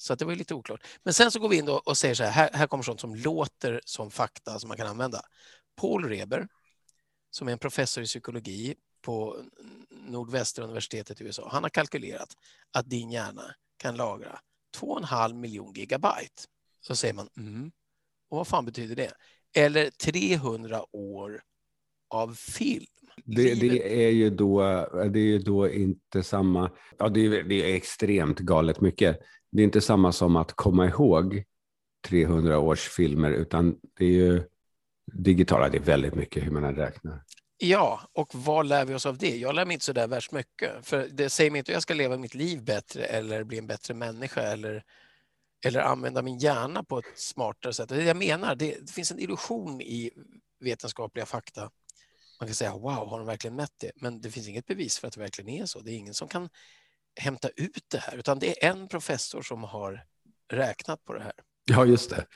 Så 0.00 0.12
att 0.12 0.18
det 0.18 0.24
var 0.24 0.34
lite 0.34 0.54
oklart. 0.54 0.86
Men 1.02 1.14
sen 1.14 1.30
så 1.30 1.40
går 1.40 1.48
vi 1.48 1.56
in 1.56 1.68
och 1.68 1.96
säger 1.96 2.14
så 2.14 2.24
här, 2.24 2.30
här, 2.30 2.50
här 2.52 2.66
kommer 2.66 2.84
sånt 2.84 3.00
som 3.00 3.14
låter 3.14 3.80
som 3.84 4.10
fakta 4.10 4.58
som 4.58 4.68
man 4.68 4.76
kan 4.76 4.86
använda. 4.86 5.22
Paul 5.80 6.08
Reber, 6.08 6.48
som 7.30 7.48
är 7.48 7.52
en 7.52 7.58
professor 7.58 8.02
i 8.04 8.06
psykologi 8.06 8.74
på 9.02 9.36
Nordvästra 9.90 10.64
universitetet 10.64 11.20
i 11.20 11.24
USA, 11.24 11.48
han 11.52 11.62
har 11.62 11.70
kalkylerat 11.70 12.28
att 12.72 12.90
din 12.90 13.10
hjärna 13.10 13.54
kan 13.76 13.96
lagra 13.96 14.38
2,5 14.76 15.34
miljon 15.34 15.72
gigabyte. 15.72 16.42
Så 16.80 16.96
säger 16.96 17.14
man, 17.14 17.28
mm. 17.36 17.70
och 18.28 18.36
vad 18.36 18.48
fan 18.48 18.64
betyder 18.64 18.96
det? 18.96 19.12
Eller 19.56 19.90
300 19.90 20.96
år 20.96 21.42
av 22.08 22.34
film. 22.34 22.86
Det, 23.24 23.54
det, 23.54 24.04
är 24.04 24.10
ju 24.10 24.30
då, 24.30 24.60
det 25.12 25.20
är 25.20 25.38
då 25.38 25.70
inte 25.70 26.22
samma, 26.22 26.70
ja 26.98 27.08
det 27.08 27.26
är, 27.26 27.42
det 27.42 27.54
är 27.54 27.76
extremt 27.76 28.38
galet 28.38 28.80
mycket 28.80 29.18
det 29.50 29.62
är 29.62 29.64
inte 29.64 29.80
samma 29.80 30.12
som 30.12 30.36
att 30.36 30.52
komma 30.52 30.86
ihåg 30.86 31.44
300 32.06 32.58
års 32.58 32.88
filmer, 32.88 33.30
utan 33.30 33.76
det 33.98 34.04
är 34.04 34.10
ju 34.10 34.42
digitala, 35.12 35.68
det 35.68 35.78
är 35.78 35.82
väldigt 35.82 36.14
mycket 36.14 36.46
hur 36.46 36.50
man 36.50 36.74
räknar. 36.74 37.24
Ja, 37.60 38.00
och 38.12 38.34
vad 38.34 38.66
lär 38.66 38.84
vi 38.84 38.94
oss 38.94 39.06
av 39.06 39.18
det? 39.18 39.36
Jag 39.36 39.54
lär 39.54 39.64
mig 39.64 39.74
inte 39.74 39.84
så 39.84 39.92
där 39.92 40.08
värst 40.08 40.32
mycket. 40.32 40.86
För 40.86 41.08
det 41.12 41.30
säger 41.30 41.50
mig 41.50 41.58
inte 41.58 41.72
att 41.72 41.74
jag 41.74 41.82
ska 41.82 41.94
leva 41.94 42.16
mitt 42.16 42.34
liv 42.34 42.64
bättre 42.64 43.04
eller 43.04 43.44
bli 43.44 43.58
en 43.58 43.66
bättre 43.66 43.94
människa 43.94 44.40
eller, 44.40 44.84
eller 45.64 45.80
använda 45.80 46.22
min 46.22 46.38
hjärna 46.38 46.84
på 46.84 46.98
ett 46.98 47.18
smartare 47.18 47.72
sätt. 47.72 47.88
Det 47.88 48.04
jag 48.04 48.16
menar, 48.16 48.54
det, 48.54 48.76
det 48.80 48.92
finns 48.92 49.10
en 49.10 49.18
illusion 49.18 49.80
i 49.80 50.10
vetenskapliga 50.60 51.26
fakta 51.26 51.70
Man 52.40 52.48
kan 52.48 52.54
säga 52.54 52.72
wow, 52.72 53.08
har 53.08 53.18
de 53.18 53.26
verkligen 53.26 53.56
mätt 53.56 53.74
det? 53.80 53.92
Men 53.96 54.20
det 54.20 54.30
finns 54.30 54.48
inget 54.48 54.66
bevis 54.66 54.98
för 54.98 55.08
att 55.08 55.14
det 55.14 55.20
verkligen 55.20 55.62
är 55.62 55.66
så. 55.66 55.80
Det 55.80 55.92
är 55.92 55.96
ingen 55.96 56.14
som 56.14 56.28
kan 56.28 56.48
hämta 57.18 57.48
ut 57.48 57.84
det 57.90 57.98
här, 57.98 58.16
utan 58.16 58.38
det 58.38 58.64
är 58.64 58.70
en 58.70 58.88
professor 58.88 59.42
som 59.42 59.64
har 59.64 60.04
räknat 60.52 61.04
på 61.04 61.14
det 61.14 61.22
här. 61.22 61.32
Ja, 61.64 61.84
just 61.84 62.10
det. 62.10 62.26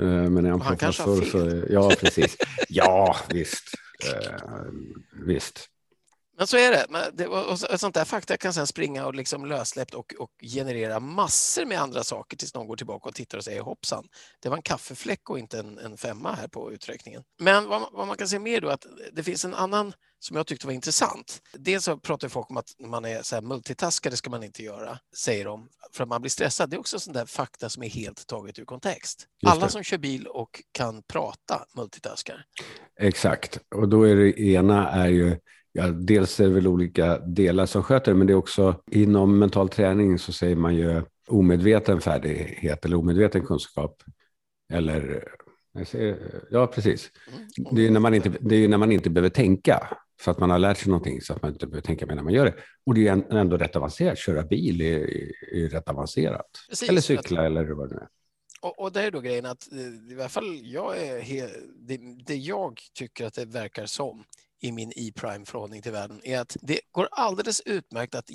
Eh, 0.00 0.06
men 0.06 0.46
är 0.46 0.50
han, 0.50 0.60
han 0.60 0.76
professor 0.76 1.22
så... 1.22 1.72
Ja, 1.72 1.92
precis. 2.00 2.36
Ja, 2.68 3.16
visst. 3.28 3.74
Uh, 4.04 4.70
visst. 5.26 5.68
Men 6.38 6.46
så 6.46 6.56
är 6.56 6.70
det. 6.70 7.10
det 7.12 7.26
och 7.26 7.80
sånt 7.80 7.94
där 7.94 8.04
fakta 8.04 8.36
kan 8.36 8.54
sen 8.54 8.66
springa 8.66 9.06
och 9.06 9.14
liksom 9.14 9.46
lössläppt 9.46 9.94
och, 9.94 10.14
och, 10.18 10.30
generera 10.42 11.00
massor 11.00 11.64
med 11.64 11.80
andra 11.80 12.04
saker 12.04 12.36
tills 12.36 12.54
någon 12.54 12.66
går 12.66 12.76
tillbaka 12.76 13.08
och 13.08 13.14
tittar 13.14 13.38
och 13.38 13.44
säger 13.44 13.60
hoppsan, 13.60 14.08
det 14.40 14.48
var 14.48 14.56
en 14.56 14.62
kaffefläck 14.62 15.30
och 15.30 15.38
inte 15.38 15.58
en, 15.58 15.78
en 15.78 15.96
femma 15.96 16.32
här 16.32 16.48
på 16.48 16.72
uträkningen. 16.72 17.22
Men 17.38 17.68
vad, 17.68 17.82
vad, 17.92 18.06
man 18.06 18.16
kan 18.16 18.28
se 18.28 18.38
mer 18.38 18.60
då 18.60 18.68
att 18.68 18.86
det 19.12 19.22
finns 19.22 19.44
en 19.44 19.54
annan 19.54 19.92
som 20.18 20.36
jag 20.36 20.46
tyckte 20.46 20.66
var 20.66 20.74
intressant. 20.74 21.42
Dels 21.52 21.84
så 21.84 21.96
pratar 21.96 22.28
folk 22.28 22.50
om 22.50 22.56
att 22.56 22.74
man 22.80 23.04
är 23.04 23.22
så 23.22 23.34
här 23.34 23.42
multitaskare 23.42 24.16
ska 24.16 24.30
man 24.30 24.42
inte 24.42 24.62
göra, 24.62 24.98
säger 25.16 25.44
de, 25.44 25.68
för 25.92 26.02
att 26.02 26.08
man 26.08 26.20
blir 26.20 26.30
stressad. 26.30 26.70
Det 26.70 26.76
är 26.76 26.80
också 26.80 27.00
sån 27.00 27.14
där 27.14 27.26
fakta 27.26 27.68
som 27.68 27.82
är 27.82 27.88
helt 27.88 28.26
taget 28.26 28.58
ur 28.58 28.64
kontext. 28.64 29.26
Alla 29.46 29.68
som 29.68 29.82
kör 29.82 29.98
bil 29.98 30.26
och 30.26 30.62
kan 30.72 31.02
prata 31.02 31.64
multitaskar. 31.76 32.44
Exakt, 33.00 33.60
och 33.74 33.88
då 33.88 34.02
är 34.02 34.16
det 34.16 34.40
ena 34.40 34.90
är 34.90 35.08
ju 35.08 35.36
Ja, 35.72 35.88
dels 35.88 36.40
är 36.40 36.44
det 36.44 36.50
väl 36.50 36.66
olika 36.66 37.18
delar 37.18 37.66
som 37.66 37.82
sköter 37.82 38.14
men 38.14 38.26
det 38.26 38.32
är 38.32 38.34
också 38.34 38.82
inom 38.90 39.38
mental 39.38 39.68
träning 39.68 40.18
så 40.18 40.32
säger 40.32 40.56
man 40.56 40.74
ju 40.74 41.02
omedveten 41.28 42.00
färdighet 42.00 42.84
eller 42.84 42.96
omedveten 42.96 43.46
kunskap. 43.46 44.02
Eller, 44.72 45.24
ja 46.50 46.66
precis. 46.66 47.10
Mm. 47.56 47.74
Det 47.76 47.86
är, 47.86 47.90
när 47.90 48.00
man 48.00 48.14
inte, 48.14 48.32
det 48.40 48.56
är 48.56 48.68
när 48.68 48.78
man 48.78 48.92
inte 48.92 49.10
behöver 49.10 49.30
tänka 49.30 49.88
för 50.20 50.30
att 50.30 50.38
man 50.38 50.50
har 50.50 50.58
lärt 50.58 50.78
sig 50.78 50.88
någonting 50.88 51.20
så 51.20 51.32
att 51.32 51.42
man 51.42 51.52
inte 51.52 51.66
behöver 51.66 51.86
tänka 51.86 52.06
medan 52.06 52.24
man 52.24 52.34
gör 52.34 52.44
det. 52.44 52.54
Och 52.86 52.94
det 52.94 53.08
är 53.08 53.32
ändå 53.32 53.56
rätt 53.56 53.76
avancerat. 53.76 54.18
Köra 54.18 54.42
bil 54.42 54.80
är, 54.80 54.98
är 55.54 55.68
rätt 55.68 55.88
avancerat. 55.88 56.50
Precis, 56.68 56.88
eller 56.88 57.00
cykla 57.00 57.46
eller 57.46 57.64
vad 57.64 57.88
det 57.90 57.96
är. 57.96 58.08
Och, 58.60 58.78
och 58.78 58.92
det 58.92 59.02
är 59.02 59.10
då 59.10 59.20
grejen 59.20 59.46
att 59.46 59.72
eh, 59.72 60.12
i 60.12 60.14
alla 60.20 60.28
fall 60.28 60.60
jag 60.62 60.98
är, 60.98 61.50
det, 61.76 61.98
det 62.26 62.36
jag 62.36 62.80
tycker 62.94 63.26
att 63.26 63.34
det 63.34 63.44
verkar 63.44 63.86
som 63.86 64.24
i 64.60 64.72
min 64.72 64.92
e-prime-förhållning 64.96 65.82
till 65.82 65.92
världen 65.92 66.20
är 66.24 66.40
att 66.40 66.56
det 66.62 66.80
går 66.90 67.08
alldeles 67.12 67.60
utmärkt 67.60 68.14
att, 68.14 68.30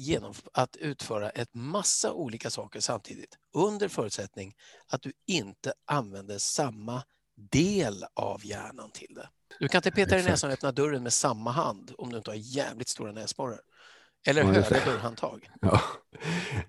att 0.54 0.76
utföra 0.76 1.30
ett 1.30 1.54
massa 1.54 2.14
olika 2.14 2.50
saker 2.50 2.80
samtidigt 2.80 3.38
under 3.54 3.88
förutsättning 3.88 4.56
att 4.88 5.02
du 5.02 5.12
inte 5.28 5.74
använder 5.86 6.38
samma 6.38 7.04
del 7.52 8.04
av 8.14 8.46
hjärnan 8.46 8.92
till 8.94 9.16
det. 9.16 9.30
Du 9.60 9.68
kan 9.68 9.80
inte 9.80 9.92
peta 9.92 10.20
i 10.20 10.24
näsan 10.24 10.50
och 10.50 10.54
öppna 10.54 10.72
dörren 10.72 11.04
med 11.04 11.14
samma 11.14 11.52
hand 11.52 11.92
om 11.98 12.10
du 12.10 12.18
inte 12.18 12.32
har 12.32 12.36
jävligt 12.36 12.90
stora 12.90 13.12
näsborrar. 13.12 13.60
Eller 14.28 14.44
höga 14.44 14.62
dörrhandtag. 14.86 15.50
Ja. 15.62 15.82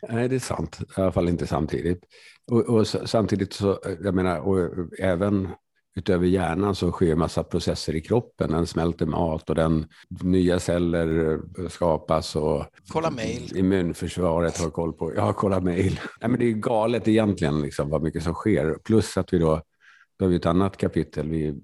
Nej, 0.09 0.28
det 0.28 0.35
är 0.35 0.40
sant. 0.40 0.78
I 0.97 1.00
alla 1.00 1.12
fall 1.12 1.28
inte 1.28 1.47
samtidigt. 1.47 2.04
Och, 2.50 2.61
och 2.61 2.87
samtidigt 2.87 3.52
så, 3.52 3.81
jag 4.00 4.14
menar, 4.14 4.38
och 4.38 4.59
även 4.99 5.49
utöver 5.97 6.26
hjärnan 6.26 6.75
så 6.75 6.93
sker 6.93 7.14
massa 7.14 7.45
processer 7.45 7.97
i 7.97 8.00
kroppen. 8.00 8.50
Den 8.50 8.66
smälter 8.66 9.07
mat 9.07 9.50
och 9.50 9.57
den, 9.57 9.87
nya 10.23 10.61
celler 10.61 11.40
skapas 11.69 12.37
och 12.37 12.64
kolla 12.88 13.11
mail. 13.11 13.57
immunförsvaret 13.57 14.59
har 14.59 14.71
koll 14.71 14.93
på. 14.93 15.14
Ja, 15.16 15.33
kolla. 15.33 15.61
Nej, 15.61 16.00
men 16.21 16.38
det 16.38 16.47
är 16.47 16.52
galet 16.52 17.09
egentligen 17.09 17.62
liksom, 17.62 17.90
vad 17.90 18.02
mycket 18.02 18.23
som 18.23 18.35
sker. 18.35 18.78
Plus 18.85 19.16
att 19.16 19.33
vi 19.33 19.38
då 19.38 19.62
då 20.16 20.25
har 20.25 20.30
vi 20.30 20.37
ett 20.37 20.47
annat 20.47 20.76
kapitel. 20.76 21.28
Vi 21.28 21.54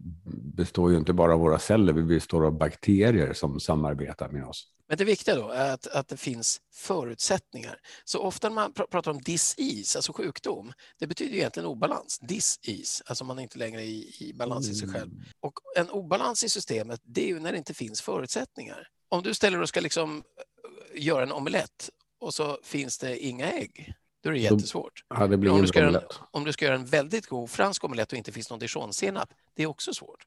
består 0.55 0.91
ju 0.91 0.97
inte 0.97 1.13
bara 1.13 1.35
av 1.35 1.41
våra 1.41 1.59
celler, 1.59 1.93
vi 1.93 2.03
består 2.03 2.47
av 2.47 2.59
bakterier 2.59 3.33
som 3.33 3.61
samarbetar 3.61 4.29
med 4.29 4.45
oss. 4.45 4.67
Men 4.89 4.99
det 4.99 5.05
viktiga 5.05 5.35
då 5.35 5.49
är 5.51 5.73
att, 5.73 5.87
att 5.87 6.09
det 6.09 6.17
finns 6.17 6.61
förutsättningar. 6.73 7.79
Så 8.05 8.19
ofta 8.19 8.49
när 8.49 8.55
man 8.55 8.73
pratar 8.73 9.11
om 9.11 9.21
dis-ease, 9.21 9.99
alltså 9.99 10.13
sjukdom, 10.13 10.73
det 10.99 11.07
betyder 11.07 11.37
egentligen 11.37 11.67
obalans. 11.67 12.21
Dis-ease, 12.23 13.03
alltså 13.07 13.25
man 13.25 13.39
är 13.39 13.43
inte 13.43 13.59
längre 13.59 13.83
i, 13.83 14.15
i 14.21 14.33
balans 14.35 14.69
i 14.71 14.75
sig 14.75 14.89
själv. 14.89 15.13
Mm. 15.13 15.25
Och 15.41 15.53
en 15.77 15.91
obalans 15.91 16.45
i 16.45 16.49
systemet, 16.49 17.01
det 17.05 17.25
är 17.25 17.29
ju 17.29 17.41
när 17.41 17.53
det 17.53 17.59
inte 17.59 17.75
finns 17.75 18.01
förutsättningar. 18.01 18.89
Om 19.09 19.23
du 19.23 19.35
ställer 19.35 19.63
och 19.63 19.69
ska 19.69 19.81
liksom 19.81 20.17
eh, 20.17 21.03
göra 21.03 21.23
en 21.23 21.33
omelett 21.33 21.91
och 22.21 22.35
så 22.35 22.59
finns 22.63 22.99
det 22.99 23.19
inga 23.19 23.53
ägg, 23.53 23.95
då 24.23 24.29
är 24.29 24.33
det 24.33 24.39
jättesvårt. 24.39 25.05
Ja, 25.09 25.27
det 25.27 25.37
blir 25.37 25.51
om, 25.51 25.61
du 25.61 25.67
ska 25.67 25.83
en, 25.83 25.99
om 26.31 26.45
du 26.45 26.53
ska 26.53 26.65
göra 26.65 26.75
en 26.75 26.87
väldigt 26.87 27.27
god 27.27 27.51
fransk 27.51 27.85
omelett 27.85 28.13
och 28.13 28.19
inte 28.19 28.33
finns 28.33 28.51
någon 28.51 28.59
dijonsenap, 28.59 29.35
det 29.55 29.63
är 29.63 29.67
också 29.67 29.95
svårt. 29.95 30.25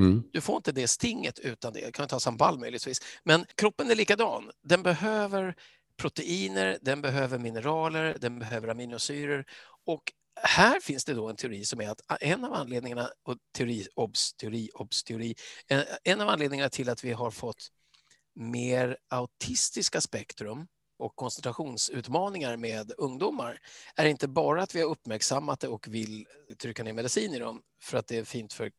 Mm. 0.00 0.22
Du 0.32 0.40
får 0.40 0.56
inte 0.56 0.72
det 0.72 0.88
stinget 0.88 1.38
utan 1.38 1.72
det. 1.72 1.80
Det 1.80 1.92
kan 1.92 2.08
ta 2.08 2.20
sambal 2.20 2.58
möjligtvis. 2.58 3.00
Men 3.24 3.46
kroppen 3.54 3.90
är 3.90 3.94
likadan. 3.94 4.50
Den 4.62 4.82
behöver 4.82 5.54
proteiner, 5.96 6.78
den 6.82 7.02
behöver 7.02 7.38
mineraler, 7.38 8.16
den 8.20 8.38
behöver 8.38 8.68
aminosyror. 8.68 9.44
Och 9.86 10.12
här 10.42 10.80
finns 10.80 11.04
det 11.04 11.14
då 11.14 11.28
en 11.28 11.36
teori 11.36 11.64
som 11.64 11.80
är 11.80 11.90
att 11.90 12.00
en 12.20 12.44
av 12.44 12.52
anledningarna, 12.52 13.10
och 13.22 13.36
teori, 13.56 13.86
obs, 13.94 14.34
teori, 14.34 14.70
obs, 14.74 15.04
teori, 15.04 15.34
en 16.04 16.20
av 16.20 16.28
anledningarna 16.28 16.68
till 16.68 16.88
att 16.88 17.04
vi 17.04 17.12
har 17.12 17.30
fått 17.30 17.68
mer 18.34 18.96
autistiska 19.08 20.00
spektrum 20.00 20.66
och 20.98 21.16
koncentrationsutmaningar 21.16 22.56
med 22.56 22.92
ungdomar 22.98 23.58
är 23.96 24.06
inte 24.06 24.28
bara 24.28 24.62
att 24.62 24.74
vi 24.74 24.80
har 24.80 24.88
uppmärksammat 24.88 25.60
det 25.60 25.68
och 25.68 25.88
vill 25.88 26.26
trycka 26.58 26.82
ner 26.82 26.92
medicin 26.92 27.34
i 27.34 27.38
dem 27.38 27.62
för 27.82 27.98
att 27.98 28.06
det 28.06 28.18
är 28.18 28.24
fint 28.24 28.52
för 28.52 28.70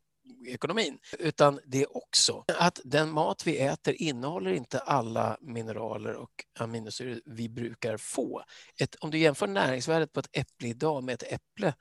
ekonomin, 0.48 1.00
utan 1.20 1.60
det 1.66 1.82
är 1.82 1.98
också 1.98 2.44
att 2.48 2.80
den 2.84 3.12
mat 3.12 3.48
vi 3.48 3.58
äter 3.58 4.02
innehåller 4.02 4.54
inte 4.54 4.80
alla 4.80 5.38
mineraler 5.42 6.14
och 6.14 6.46
aminosyror 6.60 7.22
vi 7.26 7.50
brukar 7.50 7.98
få. 7.98 8.44
Ett, 8.80 8.96
om 8.96 9.12
du 9.12 9.18
jämför 9.18 9.48
näringsvärdet 9.48 10.14
på 10.14 10.20
ett 10.20 10.30
äpple 10.32 10.68
idag 10.68 11.04
med 11.04 11.14
ett 11.14 11.34
äpple 11.34 11.74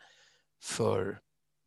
för 0.62 1.20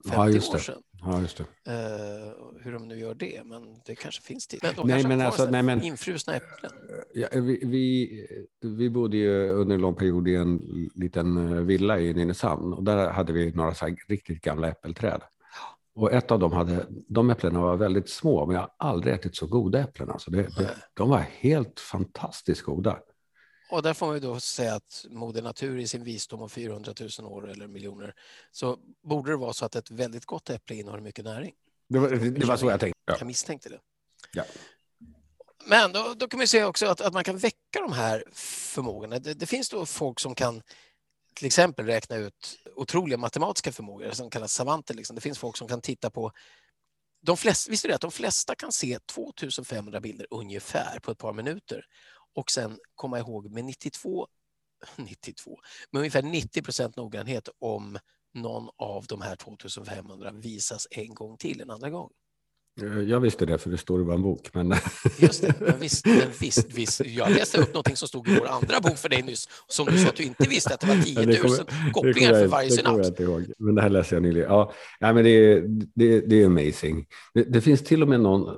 50 0.05 0.15
ja, 0.15 0.55
år 0.55 0.57
sedan. 0.57 0.81
Ja, 1.01 1.21
just 1.21 1.37
det. 1.37 1.43
Uh, 1.43 2.33
hur 2.63 2.71
de 2.71 2.87
nu 2.87 2.99
gör 2.99 3.13
det, 3.13 3.41
men 3.45 3.81
det 3.85 3.95
kanske 3.95 4.21
finns 4.21 4.47
tid. 4.47 4.59
Men 4.63 4.75
de 4.75 4.87
nej, 4.87 5.07
men 5.07 5.21
alltså, 5.21 5.45
nej, 5.45 5.63
men, 5.63 5.83
infrusna 5.83 6.35
äpplen. 6.35 6.71
Ja, 7.13 7.27
vi, 7.31 7.59
vi, 7.63 8.27
vi 8.61 8.89
bodde 8.89 9.17
ju 9.17 9.49
under 9.49 9.75
en 9.75 9.81
lång 9.81 9.95
period 9.95 10.27
i 10.27 10.35
en 10.35 10.59
liten 10.95 11.37
eh, 11.37 11.61
villa 11.61 11.99
i 11.99 12.13
Nynäshamn 12.13 12.73
och 12.73 12.83
där 12.83 13.09
hade 13.09 13.33
vi 13.33 13.51
några 13.51 13.73
så 13.73 13.95
riktigt 14.07 14.41
gamla 14.41 14.67
äppelträd. 14.67 15.21
Och 15.95 16.13
ett 16.13 16.31
av 16.31 16.39
dem 16.39 16.51
hade, 16.51 16.85
de 17.07 17.29
äpplena 17.29 17.61
var 17.61 17.77
väldigt 17.77 18.09
små, 18.09 18.45
men 18.45 18.55
jag 18.55 18.61
har 18.61 18.71
aldrig 18.77 19.13
ätit 19.13 19.35
så 19.35 19.47
goda 19.47 19.79
äpplen. 19.79 20.09
Alltså 20.09 20.31
det, 20.31 20.43
det, 20.57 20.75
de 20.93 21.09
var 21.09 21.25
helt 21.39 21.79
fantastiskt 21.79 22.61
goda. 22.61 22.99
Och 23.69 23.83
där 23.83 23.93
får 23.93 24.05
man 24.05 24.15
ju 24.15 24.19
då 24.19 24.39
säga 24.39 24.75
att 24.75 25.05
Moder 25.09 25.41
Natur 25.41 25.77
i 25.77 25.87
sin 25.87 26.03
visdom 26.03 26.41
om 26.41 26.49
400 26.49 26.93
000 27.19 27.33
år 27.33 27.49
eller 27.49 27.67
miljoner 27.67 28.13
så 28.51 28.77
borde 29.03 29.31
det 29.31 29.37
vara 29.37 29.53
så 29.53 29.65
att 29.65 29.75
ett 29.75 29.91
väldigt 29.91 30.25
gott 30.25 30.49
äpple 30.49 30.75
innehåller 30.75 31.03
mycket 31.03 31.25
näring. 31.25 31.53
Det 31.89 31.99
var, 31.99 32.09
det 32.09 32.45
var 32.45 32.57
så 32.57 32.69
jag 32.69 32.79
tänkte. 32.79 32.99
Ja. 33.05 33.15
Jag 33.19 33.27
misstänkte 33.27 33.69
det. 33.69 33.79
Ja. 34.33 34.43
Men 35.65 35.91
då, 35.91 36.13
då 36.17 36.27
kan 36.27 36.37
man 36.37 36.47
se 36.47 36.63
också 36.63 36.85
att, 36.85 37.01
att 37.01 37.13
man 37.13 37.23
kan 37.23 37.37
väcka 37.37 37.81
de 37.81 37.93
här 37.93 38.23
förmågorna. 38.33 39.19
Det, 39.19 39.33
det, 39.33 39.45
finns 39.45 39.69
då 39.69 39.85
folk 39.85 40.19
som 40.19 40.35
kan 40.35 40.61
till 41.35 41.45
exempel 41.45 41.85
räkna 41.85 42.15
ut 42.15 42.59
otroliga 42.75 43.17
matematiska 43.17 43.71
förmågor 43.71 44.11
som 44.11 44.29
kallas 44.29 44.53
savanter. 44.53 44.93
Liksom. 44.93 45.15
Det 45.15 45.21
finns 45.21 45.39
folk 45.39 45.57
som 45.57 45.67
kan 45.67 45.81
titta 45.81 46.09
på 46.09 46.31
de 47.21 47.37
flesta, 47.37 47.71
visst 47.71 47.85
är 47.85 47.89
det 47.89 47.95
att 47.95 48.01
de 48.01 48.11
flesta 48.11 48.55
kan 48.55 48.71
se 48.71 48.99
2500 48.99 49.99
bilder 49.99 50.27
ungefär 50.29 50.99
på 50.99 51.11
ett 51.11 51.17
par 51.17 51.33
minuter 51.33 51.85
och 52.35 52.51
sen 52.51 52.77
komma 52.95 53.19
ihåg 53.19 53.51
med 53.51 53.65
92, 53.65 54.27
92 54.97 55.59
med 55.91 55.99
ungefär 55.99 56.21
90 56.21 56.61
procent 56.61 56.95
noggrannhet 56.95 57.49
om 57.59 57.99
någon 58.33 58.69
av 58.77 59.05
de 59.05 59.21
här 59.21 59.35
2500 59.35 60.31
visas 60.31 60.87
en 60.91 61.13
gång 61.13 61.37
till 61.37 61.61
en 61.61 61.69
andra 61.69 61.89
gång. 61.89 62.09
Eh, 62.81 62.99
jag 62.99 63.19
visste 63.19 63.45
det, 63.45 63.57
för 63.57 63.69
det 63.69 63.77
står 63.77 64.01
i 64.01 64.03
vår 64.03 64.17
bok. 64.17 64.49
Men... 64.53 64.73
Just 65.19 65.41
det, 65.41 65.53
men 65.59 65.79
visst, 65.79 66.05
men 66.05 66.31
visst, 66.39 66.73
visst, 66.73 67.05
jag 67.05 67.31
läste 67.31 67.61
upp 67.61 67.73
någonting 67.73 67.95
som 67.95 68.07
stod 68.07 68.27
i 68.27 68.39
vår 68.39 68.47
andra 68.47 68.79
bok 68.79 68.97
för 68.97 69.09
dig 69.09 69.21
nyss, 69.21 69.49
som 69.67 69.85
du 69.85 69.97
sa 69.97 70.09
att 70.09 70.15
du 70.15 70.23
inte 70.23 70.49
visste 70.49 70.73
att 70.73 70.79
det 70.79 70.87
var 70.87 71.03
10 71.03 71.25
000 71.25 71.35
kommer, 71.35 71.91
kopplingar 71.91 72.33
för 72.33 72.47
varje 72.47 72.71
synaps. 72.71 73.09
Det 73.09 73.23
jag 73.23 73.31
ihåg, 73.31 73.53
men 73.57 73.75
det 73.75 73.81
här 73.81 73.89
läser 73.89 74.15
jag 74.15 74.23
nyligen. 74.23 74.49
Ja, 74.49 74.73
ja 74.99 75.13
men 75.13 75.23
det, 75.23 75.61
det, 75.95 76.21
det 76.21 76.41
är 76.41 76.45
amazing. 76.45 77.05
Det, 77.33 77.43
det, 77.43 77.61
finns 77.61 77.83
till 77.83 78.01
och 78.01 78.09
med 78.09 78.19
någon, 78.19 78.57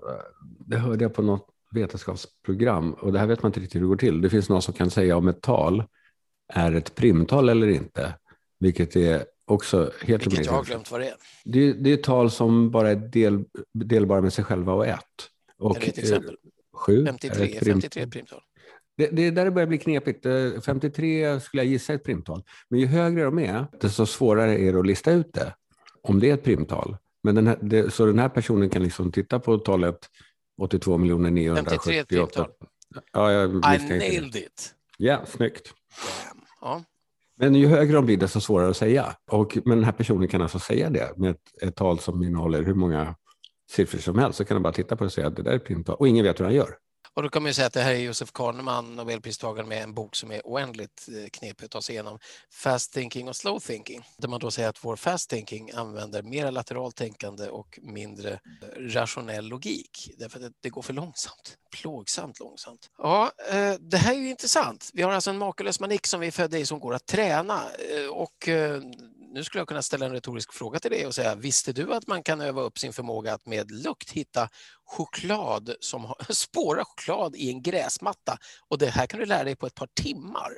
det 0.67 0.77
hörde 0.77 1.03
jag 1.03 1.13
på 1.13 1.21
något 1.21 1.50
vetenskapsprogram, 1.71 2.93
och 2.93 3.13
det 3.13 3.19
här 3.19 3.27
vet 3.27 3.43
man 3.43 3.49
inte 3.49 3.59
riktigt 3.59 3.75
hur 3.75 3.81
det 3.81 3.87
går 3.87 3.95
till. 3.95 4.21
Det 4.21 4.29
finns 4.29 4.49
någon 4.49 4.61
som 4.61 4.73
kan 4.73 4.89
säga 4.89 5.17
om 5.17 5.27
ett 5.27 5.41
tal 5.41 5.83
är 6.53 6.71
ett 6.71 6.95
primtal 6.95 7.49
eller 7.49 7.67
inte, 7.67 8.13
vilket 8.59 8.95
är 8.95 9.25
också 9.45 9.91
helt 10.01 10.25
Vilket 10.25 10.45
jag 10.45 10.53
har 10.53 10.63
glömt 10.63 10.91
vad 10.91 11.01
det 11.01 11.07
är. 11.07 11.15
Det, 11.45 11.73
det 11.73 11.93
är 11.93 11.97
tal 11.97 12.31
som 12.31 12.71
bara 12.71 12.89
är 12.91 12.95
del, 12.95 13.45
delbara 13.73 14.21
med 14.21 14.33
sig 14.33 14.43
själva 14.43 14.73
och 14.73 14.87
ett. 14.87 14.99
Och, 15.57 15.77
är 15.77 15.79
det 15.79 15.87
ett 15.87 15.97
exempel? 15.97 16.37
Sju. 16.73 17.05
53, 17.05 17.57
är 17.57 17.65
53 17.65 18.07
primtal. 18.07 18.41
Det, 18.97 19.07
det 19.07 19.21
är 19.21 19.31
där 19.31 19.45
det 19.45 19.51
börjar 19.51 19.67
bli 19.67 19.77
knepigt. 19.77 20.25
53 20.65 21.23
eh, 21.23 21.39
skulle 21.39 21.63
jag 21.63 21.71
gissa 21.71 21.93
är 21.93 21.97
ett 21.97 22.03
primtal. 22.03 22.43
Men 22.69 22.79
ju 22.79 22.85
högre 22.85 23.23
de 23.23 23.39
är, 23.39 23.65
desto 23.81 24.05
svårare 24.05 24.57
är 24.57 24.73
det 24.73 24.79
att 24.79 24.87
lista 24.87 25.11
ut 25.11 25.33
det. 25.33 25.53
Om 26.01 26.19
det 26.19 26.29
är 26.29 26.33
ett 26.33 26.43
primtal. 26.43 26.97
Men 27.23 27.35
den 27.35 27.47
här, 27.47 27.57
det, 27.61 27.93
så 27.93 28.05
den 28.05 28.19
här 28.19 28.29
personen 28.29 28.69
kan 28.69 28.83
liksom 28.83 29.11
titta 29.11 29.39
på 29.39 29.57
talet 29.57 29.97
82 30.57 30.97
978. 30.97 32.47
Ja, 33.13 33.31
jag 33.31 33.49
I 33.49 33.89
nailed 33.89 34.35
it. 34.35 34.75
Ja, 34.97 35.25
snyggt. 35.25 35.73
Ja. 36.61 36.83
Men 37.37 37.55
ju 37.55 37.67
högre 37.67 37.93
de 37.93 38.05
blir, 38.05 38.17
desto 38.17 38.41
svårare 38.41 38.69
att 38.69 38.77
säga. 38.77 39.15
Och, 39.31 39.57
men 39.65 39.77
den 39.77 39.83
här 39.83 39.91
personen 39.91 40.27
kan 40.27 40.41
alltså 40.41 40.59
säga 40.59 40.89
det 40.89 41.17
med 41.17 41.31
ett, 41.31 41.63
ett 41.63 41.75
tal 41.75 41.99
som 41.99 42.23
innehåller 42.23 42.63
hur 42.63 42.73
många 42.73 43.15
siffror 43.71 43.99
som 43.99 44.19
helst. 44.19 44.37
Så 44.37 44.45
kan 44.45 44.55
han 44.55 44.63
bara 44.63 44.73
titta 44.73 44.95
på 44.95 45.03
det 45.03 45.05
och 45.05 45.13
säga 45.13 45.27
att 45.27 45.35
det 45.35 45.43
där 45.43 45.51
är 45.51 45.59
primtal. 45.59 45.95
Och 45.95 46.07
ingen 46.07 46.25
vet 46.25 46.39
hur 46.39 46.45
han 46.45 46.53
gör. 46.53 46.75
Och 47.13 47.23
då 47.23 47.29
kan 47.29 47.43
man 47.43 47.49
ju 47.49 47.53
säga 47.53 47.67
att 47.67 47.73
det 47.73 47.81
här 47.81 47.93
är 47.93 47.99
Josef 47.99 48.31
Kahneman, 48.31 48.95
Nobelpristagaren 48.95 49.69
med 49.69 49.83
en 49.83 49.93
bok 49.93 50.15
som 50.15 50.31
är 50.31 50.41
oändligt 50.43 51.07
eh, 51.09 51.29
knepig 51.29 51.65
att 51.65 51.71
ta 51.71 51.81
sig 51.81 51.95
igenom, 51.95 52.19
Fast 52.53 52.93
thinking 52.93 53.27
och 53.29 53.35
slow 53.35 53.59
thinking, 53.59 54.05
där 54.17 54.27
man 54.27 54.39
då 54.39 54.51
säger 54.51 54.69
att 54.69 54.83
vår 54.83 54.95
fast 54.95 55.29
thinking 55.29 55.71
använder 55.71 56.23
mer 56.23 56.51
lateralt 56.51 56.95
tänkande 56.95 57.49
och 57.49 57.79
mindre 57.81 58.31
eh, 58.31 58.39
rationell 58.77 59.47
logik, 59.47 60.11
därför 60.17 60.45
att 60.45 60.53
det 60.61 60.69
går 60.69 60.81
för 60.81 60.93
långsamt, 60.93 61.57
plågsamt 61.81 62.39
långsamt. 62.39 62.89
Ja, 62.97 63.31
eh, 63.51 63.73
det 63.79 63.97
här 63.97 64.13
är 64.13 64.19
ju 64.19 64.29
intressant. 64.29 64.89
Vi 64.93 65.01
har 65.01 65.11
alltså 65.11 65.29
en 65.29 65.37
makalös 65.37 65.79
manik 65.79 66.07
som 66.07 66.19
vi 66.19 66.27
är 66.27 66.31
födda 66.31 66.57
i 66.57 66.65
som 66.65 66.79
går 66.79 66.93
att 66.93 67.05
träna 67.05 67.61
och 68.11 68.49
nu 69.33 69.43
skulle 69.43 69.59
jag 69.59 69.67
kunna 69.67 69.81
ställa 69.81 70.05
en 70.05 70.11
retorisk 70.11 70.53
fråga 70.53 70.79
till 70.79 70.91
dig 70.91 71.07
och 71.07 71.15
säga, 71.15 71.35
visste 71.35 71.73
du 71.73 71.93
att 71.93 72.07
man 72.07 72.23
kan 72.23 72.41
öva 72.41 72.61
upp 72.61 72.79
sin 72.79 72.93
förmåga 72.93 73.33
att 73.33 73.45
med 73.45 73.71
lukt 73.71 74.11
hitta 74.11 74.49
choklad 74.85 75.75
som 75.79 76.05
har, 76.05 76.15
spåra 76.33 76.85
choklad 76.85 77.35
i 77.35 77.49
en 77.49 77.61
gräsmatta? 77.61 78.37
Och 78.69 78.77
det 78.77 78.87
här 78.87 79.07
kan 79.07 79.19
du 79.19 79.25
lära 79.25 79.43
dig 79.43 79.55
på 79.55 79.67
ett 79.67 79.75
par 79.75 79.89
timmar. 79.93 80.49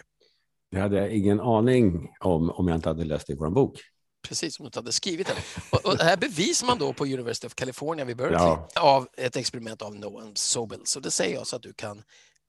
Det 0.71 0.79
hade 0.79 0.97
jag 0.97 1.11
ingen 1.11 1.39
aning 1.39 2.09
om 2.19 2.49
om 2.49 2.67
jag 2.67 2.77
inte 2.77 2.89
hade 2.89 3.03
läst 3.03 3.27
det 3.27 3.33
i 3.33 3.35
vår 3.35 3.49
bok. 3.49 3.79
Precis, 4.27 4.55
som 4.55 4.63
du 4.63 4.67
inte 4.67 4.79
hade 4.79 4.91
skrivit 4.91 5.27
det. 5.27 5.35
Och, 5.71 5.85
och 5.85 5.97
det 5.97 6.03
här 6.03 6.17
bevisar 6.17 6.67
man 6.67 6.77
då 6.77 6.93
på 6.93 7.05
University 7.05 7.47
of 7.47 7.55
California 7.55 8.05
vid 8.05 8.17
Berkeley 8.17 8.41
ja. 8.41 8.67
av 8.79 9.07
ett 9.17 9.35
experiment 9.35 9.81
av 9.81 9.95
Noam 9.95 10.35
Sobel. 10.35 10.79
Så 10.83 10.99
det 10.99 11.11
säger 11.11 11.35
jag 11.35 11.47
så 11.47 11.55
att 11.55 11.61
du 11.61 11.73
kan 11.73 12.03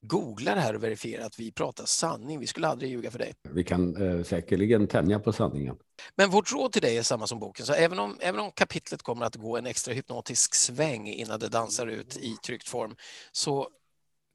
googla 0.07 0.55
det 0.55 0.61
här 0.61 0.75
och 0.75 0.83
verifiera 0.83 1.25
att 1.25 1.39
vi 1.39 1.51
pratar 1.51 1.85
sanning. 1.85 2.39
Vi 2.39 2.47
skulle 2.47 2.67
aldrig 2.67 2.91
ljuga 2.91 3.11
för 3.11 3.19
dig. 3.19 3.33
Vi 3.43 3.63
kan 3.63 4.01
eh, 4.01 4.23
säkerligen 4.23 4.87
tänja 4.87 5.19
på 5.19 5.33
sanningen. 5.33 5.77
Men 6.15 6.29
vårt 6.29 6.53
råd 6.53 6.71
till 6.71 6.81
dig 6.81 6.97
är 6.97 7.03
samma 7.03 7.27
som 7.27 7.39
boken. 7.39 7.65
Så 7.65 7.73
även 7.73 7.99
om, 7.99 8.17
även 8.19 8.39
om 8.39 8.51
kapitlet 8.51 9.01
kommer 9.01 9.25
att 9.25 9.35
gå 9.35 9.57
en 9.57 9.65
extra 9.65 9.93
hypnotisk 9.93 10.55
sväng 10.55 11.07
innan 11.07 11.39
det 11.39 11.47
dansar 11.47 11.87
ut 11.87 12.17
i 12.17 12.35
tryckt 12.45 12.67
form, 12.67 12.95
så 13.31 13.67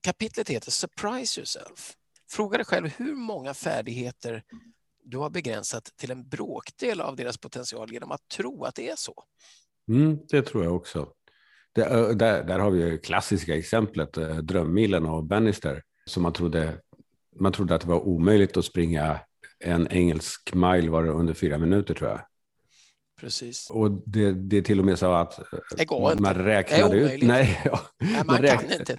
kapitlet 0.03 0.49
heter 0.49 0.71
Surprise 0.71 1.41
yourself. 1.41 1.97
Fråga 2.31 2.59
dig 2.59 2.67
själv 2.67 2.89
hur 2.97 3.15
många 3.15 3.55
färdigheter 3.55 4.43
du 5.05 5.19
har 5.19 5.31
begränsat 5.31 5.85
till 5.97 6.11
en 6.11 6.29
bråkdel 6.29 7.01
av 7.01 7.17
deras 7.17 7.39
potential 7.39 7.93
genom 7.93 8.11
att 8.11 8.29
tro 8.29 8.65
att 8.65 8.75
det 8.75 8.89
är 8.89 8.97
så. 8.97 9.25
Mm, 9.89 10.19
det 10.29 10.43
tror 10.43 10.65
jag 10.65 10.77
också. 10.77 11.09
Det, 11.73 12.15
där, 12.15 12.45
där 12.45 12.59
har 12.59 12.71
vi 12.71 12.99
klassiska 12.99 13.57
exemplet, 13.57 14.17
eh, 14.17 14.37
drömmilen 14.37 15.07
och 15.07 15.25
Bannister, 15.25 15.83
som 16.05 16.23
man 16.23 16.33
trodde, 16.33 16.73
man 17.41 17.53
trodde 17.53 17.75
att 17.75 17.81
det 17.81 17.89
var 17.89 18.09
omöjligt 18.09 18.57
att 18.57 18.65
springa 18.65 19.21
en 19.65 19.89
engelsk 19.91 20.55
mile 20.55 20.91
var 20.91 21.05
det 21.05 21.11
under 21.11 21.35
fyra 21.35 21.59
minuter 21.59 21.95
tror 21.95 22.11
jag. 22.11 22.21
Precis. 23.21 23.71
Och 23.71 23.91
det, 23.91 24.33
det 24.33 24.57
är 24.57 24.63
till 24.63 24.79
och 24.79 24.85
med 24.85 24.99
så 24.99 25.13
att 25.13 25.41
det 25.77 25.85
går 25.85 26.01
man 26.01 26.13
inte. 26.13 26.45
räknade 26.45 26.97
ut. 26.97 27.23
Nej, 27.23 27.61
ja, 27.65 27.81
Nej, 28.01 28.13
man, 28.15 28.27
man 28.27 28.43
räknade, 28.43 28.69
kan 28.69 28.81
inte. 28.81 28.99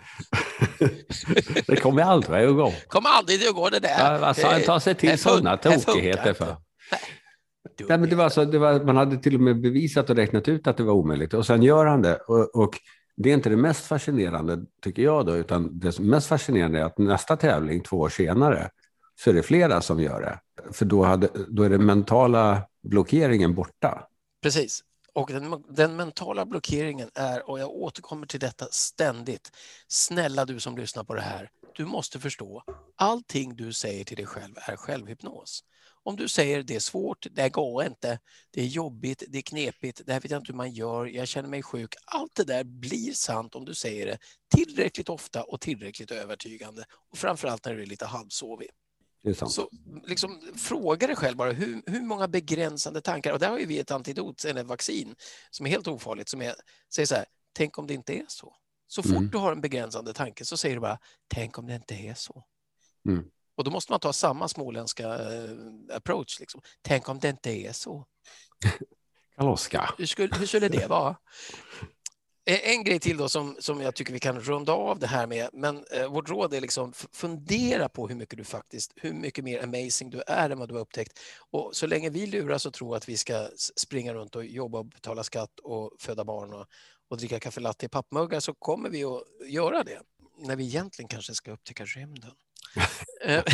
det 1.67 1.75
kommer 1.75 2.01
aldrig 2.01 2.49
att 2.49 2.55
gå. 2.55 2.73
kommer 2.87 3.09
aldrig 3.09 3.47
att 3.47 3.55
gå 3.55 3.69
det 3.69 3.79
där. 3.79 4.19
Ja, 4.19 4.33
han 4.43 4.61
ta 4.61 4.79
sig 4.79 4.95
till 4.95 5.19
sådana 5.19 5.57
tokigheter 5.57 6.33
för? 6.33 6.55
Nej, 7.79 7.97
men 7.97 8.09
det 8.09 8.15
var 8.15 8.29
så, 8.29 8.45
det 8.45 8.59
var, 8.59 8.83
man 8.83 8.97
hade 8.97 9.17
till 9.17 9.35
och 9.35 9.41
med 9.41 9.61
bevisat 9.61 10.09
och 10.09 10.15
räknat 10.15 10.47
ut 10.47 10.67
att 10.67 10.77
det 10.77 10.83
var 10.83 10.93
omöjligt 10.93 11.33
och 11.33 11.45
sen 11.45 11.63
gör 11.63 11.85
han 11.85 12.01
det. 12.01 12.15
Och, 12.15 12.55
och 12.55 12.79
det 13.17 13.29
är 13.29 13.33
inte 13.33 13.49
det 13.49 13.57
mest 13.57 13.85
fascinerande, 13.85 14.65
tycker 14.81 15.03
jag, 15.03 15.25
då, 15.25 15.35
utan 15.35 15.79
det 15.79 15.99
mest 15.99 16.27
fascinerande 16.27 16.79
är 16.79 16.83
att 16.83 16.97
nästa 16.97 17.37
tävling, 17.37 17.83
två 17.83 17.97
år 17.97 18.09
senare, 18.09 18.69
så 19.23 19.29
är 19.29 19.33
det 19.33 19.43
flera 19.43 19.81
som 19.81 19.99
gör 19.99 20.21
det. 20.21 20.39
För 20.71 20.85
då, 20.85 21.03
hade, 21.03 21.29
då 21.47 21.63
är 21.63 21.69
den 21.69 21.85
mentala 21.85 22.61
blockeringen 22.83 23.55
borta. 23.55 24.07
Precis. 24.43 24.83
Och 25.13 25.29
den, 25.31 25.63
den, 25.69 25.95
mentala 25.95 26.45
blockeringen 26.45 27.09
är, 27.15 27.49
och 27.49 27.59
jag 27.59 27.69
återkommer 27.69 28.27
till 28.27 28.39
detta 28.39 28.65
ständigt, 28.71 29.51
snälla 29.87 30.45
du 30.45 30.59
som 30.59 30.77
lyssnar 30.77 31.03
på 31.03 31.13
det 31.13 31.21
här, 31.21 31.49
du 31.75 31.85
måste 31.85 32.19
förstå, 32.19 32.63
allting 32.95 33.55
du 33.55 33.73
säger 33.73 34.03
till 34.03 34.17
dig 34.17 34.25
själv 34.25 34.53
är 34.67 34.75
självhypnos. 34.75 35.63
Om 36.03 36.15
du 36.15 36.27
säger 36.27 36.63
det 36.63 36.75
är 36.75 36.79
svårt, 36.79 37.27
det 37.31 37.49
går 37.49 37.83
inte, 37.83 38.19
det 38.51 38.61
är 38.61 38.65
jobbigt, 38.65 39.23
det 39.27 39.37
är 39.37 39.41
knepigt, 39.41 40.01
det 40.05 40.13
här 40.13 40.19
vet 40.19 40.31
jag 40.31 40.39
inte 40.39 40.51
hur 40.51 40.57
man 40.57 40.71
gör, 40.71 41.05
jag 41.05 41.27
känner 41.27 41.49
mig 41.49 41.63
sjuk. 41.63 41.95
Allt 42.05 42.35
det 42.35 42.43
där 42.43 42.63
blir 42.63 43.13
sant 43.13 43.55
om 43.55 43.65
du 43.65 43.73
säger 43.73 44.05
det 44.05 44.17
tillräckligt 44.55 45.09
ofta 45.09 45.43
och 45.43 45.61
tillräckligt 45.61 46.11
övertygande. 46.11 46.85
Och 47.11 47.17
framförallt 47.17 47.65
när 47.65 47.75
du 47.75 47.81
är 47.81 47.85
lite 47.85 48.05
halvsovig. 48.05 48.69
Så 49.49 49.69
liksom, 50.03 50.41
fråga 50.57 51.07
dig 51.07 51.15
själv 51.15 51.37
bara 51.37 51.51
hur, 51.51 51.81
hur 51.85 52.01
många 52.01 52.27
begränsande 52.27 53.01
tankar, 53.01 53.33
och 53.33 53.39
där 53.39 53.49
har 53.49 53.57
vi 53.57 53.79
ett 53.79 53.91
antidot, 53.91 54.45
eller 54.45 54.63
vaccin, 54.63 55.15
som 55.51 55.65
är 55.65 55.69
helt 55.69 55.87
ofarligt, 55.87 56.29
som 56.29 56.41
är, 56.41 56.55
säger 56.93 57.07
så 57.07 57.15
här, 57.15 57.25
tänk 57.53 57.77
om 57.77 57.87
det 57.87 57.93
inte 57.93 58.13
är 58.13 58.25
så. 58.27 58.55
Så 58.87 59.03
fort 59.03 59.11
mm. 59.11 59.29
du 59.29 59.37
har 59.37 59.51
en 59.51 59.61
begränsande 59.61 60.13
tanke 60.13 60.45
så 60.45 60.57
säger 60.57 60.75
du 60.75 60.81
bara, 60.81 60.99
tänk 61.27 61.57
om 61.57 61.67
det 61.67 61.75
inte 61.75 61.95
är 61.95 62.13
så. 62.13 62.43
Mm. 63.09 63.25
Och 63.55 63.63
då 63.63 63.71
måste 63.71 63.91
man 63.91 63.99
ta 63.99 64.13
samma 64.13 64.47
småländska 64.47 65.07
eh, 65.07 65.49
approach. 65.93 66.39
Liksom. 66.39 66.61
Tänk 66.81 67.09
om 67.09 67.19
det 67.19 67.29
inte 67.29 67.51
är 67.51 67.71
så. 67.71 68.05
Kaloska. 69.35 69.93
Hur 69.97 70.05
skulle, 70.05 70.35
hur 70.35 70.45
skulle 70.45 70.69
det 70.69 70.87
vara? 70.87 71.15
En 72.45 72.83
grej 72.83 72.99
till 72.99 73.17
då 73.17 73.29
som, 73.29 73.55
som 73.59 73.81
jag 73.81 73.95
tycker 73.95 74.13
vi 74.13 74.19
kan 74.19 74.39
runda 74.39 74.73
av 74.73 74.99
det 74.99 75.07
här 75.07 75.27
med, 75.27 75.49
men 75.53 75.85
eh, 75.91 76.11
vårt 76.11 76.29
råd 76.29 76.53
är 76.53 76.61
liksom 76.61 76.93
fundera 76.93 77.89
på 77.89 78.07
hur 78.07 78.15
mycket 78.15 78.37
du 78.37 78.43
faktiskt, 78.43 78.93
hur 78.95 79.13
mycket 79.13 79.43
mer 79.43 79.63
amazing 79.63 80.09
du 80.09 80.21
är 80.27 80.49
än 80.49 80.59
vad 80.59 80.69
du 80.69 80.73
har 80.73 80.81
upptäckt. 80.81 81.19
Och 81.51 81.75
så 81.75 81.87
länge 81.87 82.09
vi 82.09 82.25
luras 82.27 82.65
och 82.65 82.73
tror 82.73 82.95
att 82.95 83.09
vi 83.09 83.17
ska 83.17 83.49
springa 83.75 84.13
runt 84.13 84.35
och 84.35 84.45
jobba 84.45 84.79
och 84.79 84.85
betala 84.85 85.23
skatt 85.23 85.59
och 85.63 85.91
föda 85.99 86.23
barn 86.23 86.53
och, 86.53 86.65
och 87.09 87.17
dricka 87.17 87.39
kaffe 87.39 87.59
latte 87.59 87.85
i 87.85 87.89
pappmuggar 87.89 88.39
så 88.39 88.53
kommer 88.53 88.89
vi 88.89 89.03
att 89.03 89.23
göra 89.47 89.83
det. 89.83 90.01
När 90.37 90.55
vi 90.55 90.63
egentligen 90.63 91.09
kanske 91.09 91.33
ska 91.33 91.51
upptäcka 91.51 91.85
rymden. 91.85 92.31
Eh, 93.25 93.43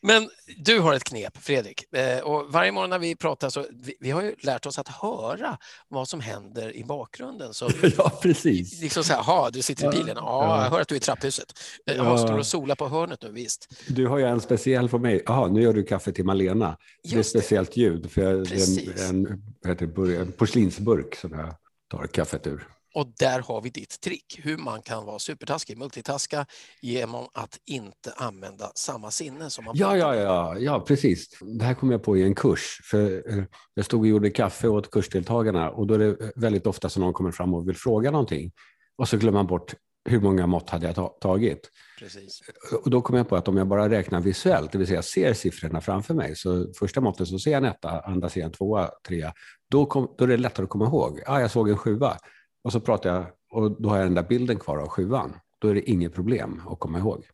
men 0.00 0.30
du 0.56 0.80
har 0.80 0.94
ett 0.94 1.04
knep, 1.04 1.38
Fredrik. 1.38 1.94
Eh, 1.94 2.18
och 2.18 2.52
varje 2.52 2.72
morgon 2.72 2.90
när 2.90 2.98
vi 2.98 3.16
pratar 3.16 3.50
så 3.50 3.66
vi, 3.70 3.94
vi 4.00 4.10
har 4.10 4.22
ju 4.22 4.34
lärt 4.40 4.66
oss 4.66 4.78
att 4.78 4.88
höra 4.88 5.58
vad 5.88 6.08
som 6.08 6.20
händer 6.20 6.76
i 6.76 6.84
bakgrunden. 6.84 7.54
Så, 7.54 7.70
ja, 7.96 8.18
precis. 8.22 8.80
Liksom 8.80 9.04
så 9.04 9.12
här, 9.12 9.50
du 9.50 9.62
sitter 9.62 9.86
i 9.86 9.98
bilen. 9.98 10.16
Ja, 10.16 10.64
jag 10.64 10.70
hör 10.70 10.80
att 10.80 10.88
du 10.88 10.94
är 10.94 10.96
i 10.96 11.00
trapphuset. 11.00 11.52
Eh, 11.86 11.96
ja. 11.96 12.18
står 12.18 12.38
och 12.38 12.46
solar 12.46 12.74
på 12.74 12.88
hörnet 12.88 13.22
nu, 13.22 13.32
visst. 13.32 13.68
Du 13.88 14.06
har 14.06 14.18
ju 14.18 14.24
en 14.24 14.40
speciell 14.40 14.88
för 14.88 14.98
mig. 14.98 15.22
Jaha, 15.26 15.48
nu 15.48 15.62
gör 15.62 15.72
du 15.72 15.82
kaffe 15.82 16.12
till 16.12 16.24
Malena. 16.24 16.76
Just 17.04 17.12
det 17.12 17.16
är 17.16 17.20
ett 17.20 17.26
speciellt 17.26 17.76
ljud. 17.76 18.10
För 18.10 18.22
det 18.22 18.54
är 18.54 19.08
en, 19.08 19.42
en, 19.64 20.20
en 20.20 20.32
porslinsburk 20.32 21.14
som 21.14 21.32
jag 21.32 21.54
tar 21.90 22.06
kaffet 22.06 22.46
ur. 22.46 22.68
Och 22.94 23.12
där 23.18 23.40
har 23.40 23.60
vi 23.60 23.70
ditt 23.70 24.00
trick, 24.00 24.40
hur 24.42 24.56
man 24.56 24.82
kan 24.82 25.04
vara 25.04 25.18
supertaskig, 25.18 25.78
multitaska 25.78 26.46
genom 26.80 27.26
att 27.34 27.58
inte 27.66 28.12
använda 28.16 28.72
samma 28.74 29.10
sinne 29.10 29.50
som 29.50 29.64
man 29.64 29.76
Ja, 29.76 29.96
ja, 29.96 30.14
ja, 30.14 30.58
ja, 30.58 30.80
precis. 30.80 31.28
Det 31.40 31.64
här 31.64 31.74
kom 31.74 31.90
jag 31.90 32.02
på 32.02 32.16
i 32.16 32.22
en 32.22 32.34
kurs. 32.34 32.80
För 32.84 33.32
eh, 33.38 33.44
jag 33.74 33.84
stod 33.84 34.00
och 34.00 34.06
gjorde 34.06 34.30
kaffe 34.30 34.68
åt 34.68 34.90
kursdeltagarna 34.90 35.70
och 35.70 35.86
då 35.86 35.94
är 35.94 35.98
det 35.98 36.32
väldigt 36.36 36.66
ofta 36.66 36.88
som 36.88 37.02
någon 37.02 37.12
kommer 37.12 37.30
fram 37.32 37.54
och 37.54 37.68
vill 37.68 37.76
fråga 37.76 38.10
någonting 38.10 38.52
och 38.96 39.08
så 39.08 39.16
glömmer 39.16 39.38
man 39.38 39.46
bort 39.46 39.74
hur 40.04 40.20
många 40.20 40.46
mått 40.46 40.70
hade 40.70 40.86
jag 40.86 41.20
tagit. 41.20 41.70
Precis. 41.98 42.40
Och 42.84 42.90
då 42.90 43.02
kom 43.02 43.16
jag 43.16 43.28
på 43.28 43.36
att 43.36 43.48
om 43.48 43.56
jag 43.56 43.66
bara 43.66 43.88
räknar 43.88 44.20
visuellt, 44.20 44.72
det 44.72 44.78
vill 44.78 44.86
säga 44.86 45.02
ser 45.02 45.34
siffrorna 45.34 45.80
framför 45.80 46.14
mig, 46.14 46.36
så 46.36 46.72
första 46.78 47.00
måttet 47.00 47.28
så 47.28 47.38
ser 47.38 47.50
jag 47.50 47.64
en 47.64 47.70
etta, 47.70 48.00
andra 48.00 48.28
ser 48.28 48.40
jag 48.40 48.46
en 48.46 48.52
tvåa, 48.52 48.90
trea, 49.08 49.32
då, 49.70 49.86
kom, 49.86 50.14
då 50.18 50.24
är 50.24 50.28
det 50.28 50.36
lättare 50.36 50.64
att 50.64 50.70
komma 50.70 50.84
ihåg. 50.84 51.20
Ah, 51.26 51.40
jag 51.40 51.50
såg 51.50 51.70
en 51.70 51.78
sjua. 51.78 52.16
Och 52.62 52.72
så 52.72 52.80
pratar 52.80 53.14
jag 53.14 53.26
och 53.50 53.82
då 53.82 53.88
har 53.88 53.96
jag 53.96 54.06
den 54.06 54.14
där 54.14 54.22
bilden 54.22 54.58
kvar 54.58 54.78
av 54.78 54.88
sjuan. 54.88 55.36
Då 55.58 55.68
är 55.68 55.74
det 55.74 55.90
inget 55.90 56.14
problem 56.14 56.62
att 56.68 56.78
komma 56.78 56.98
ihåg. 56.98 57.28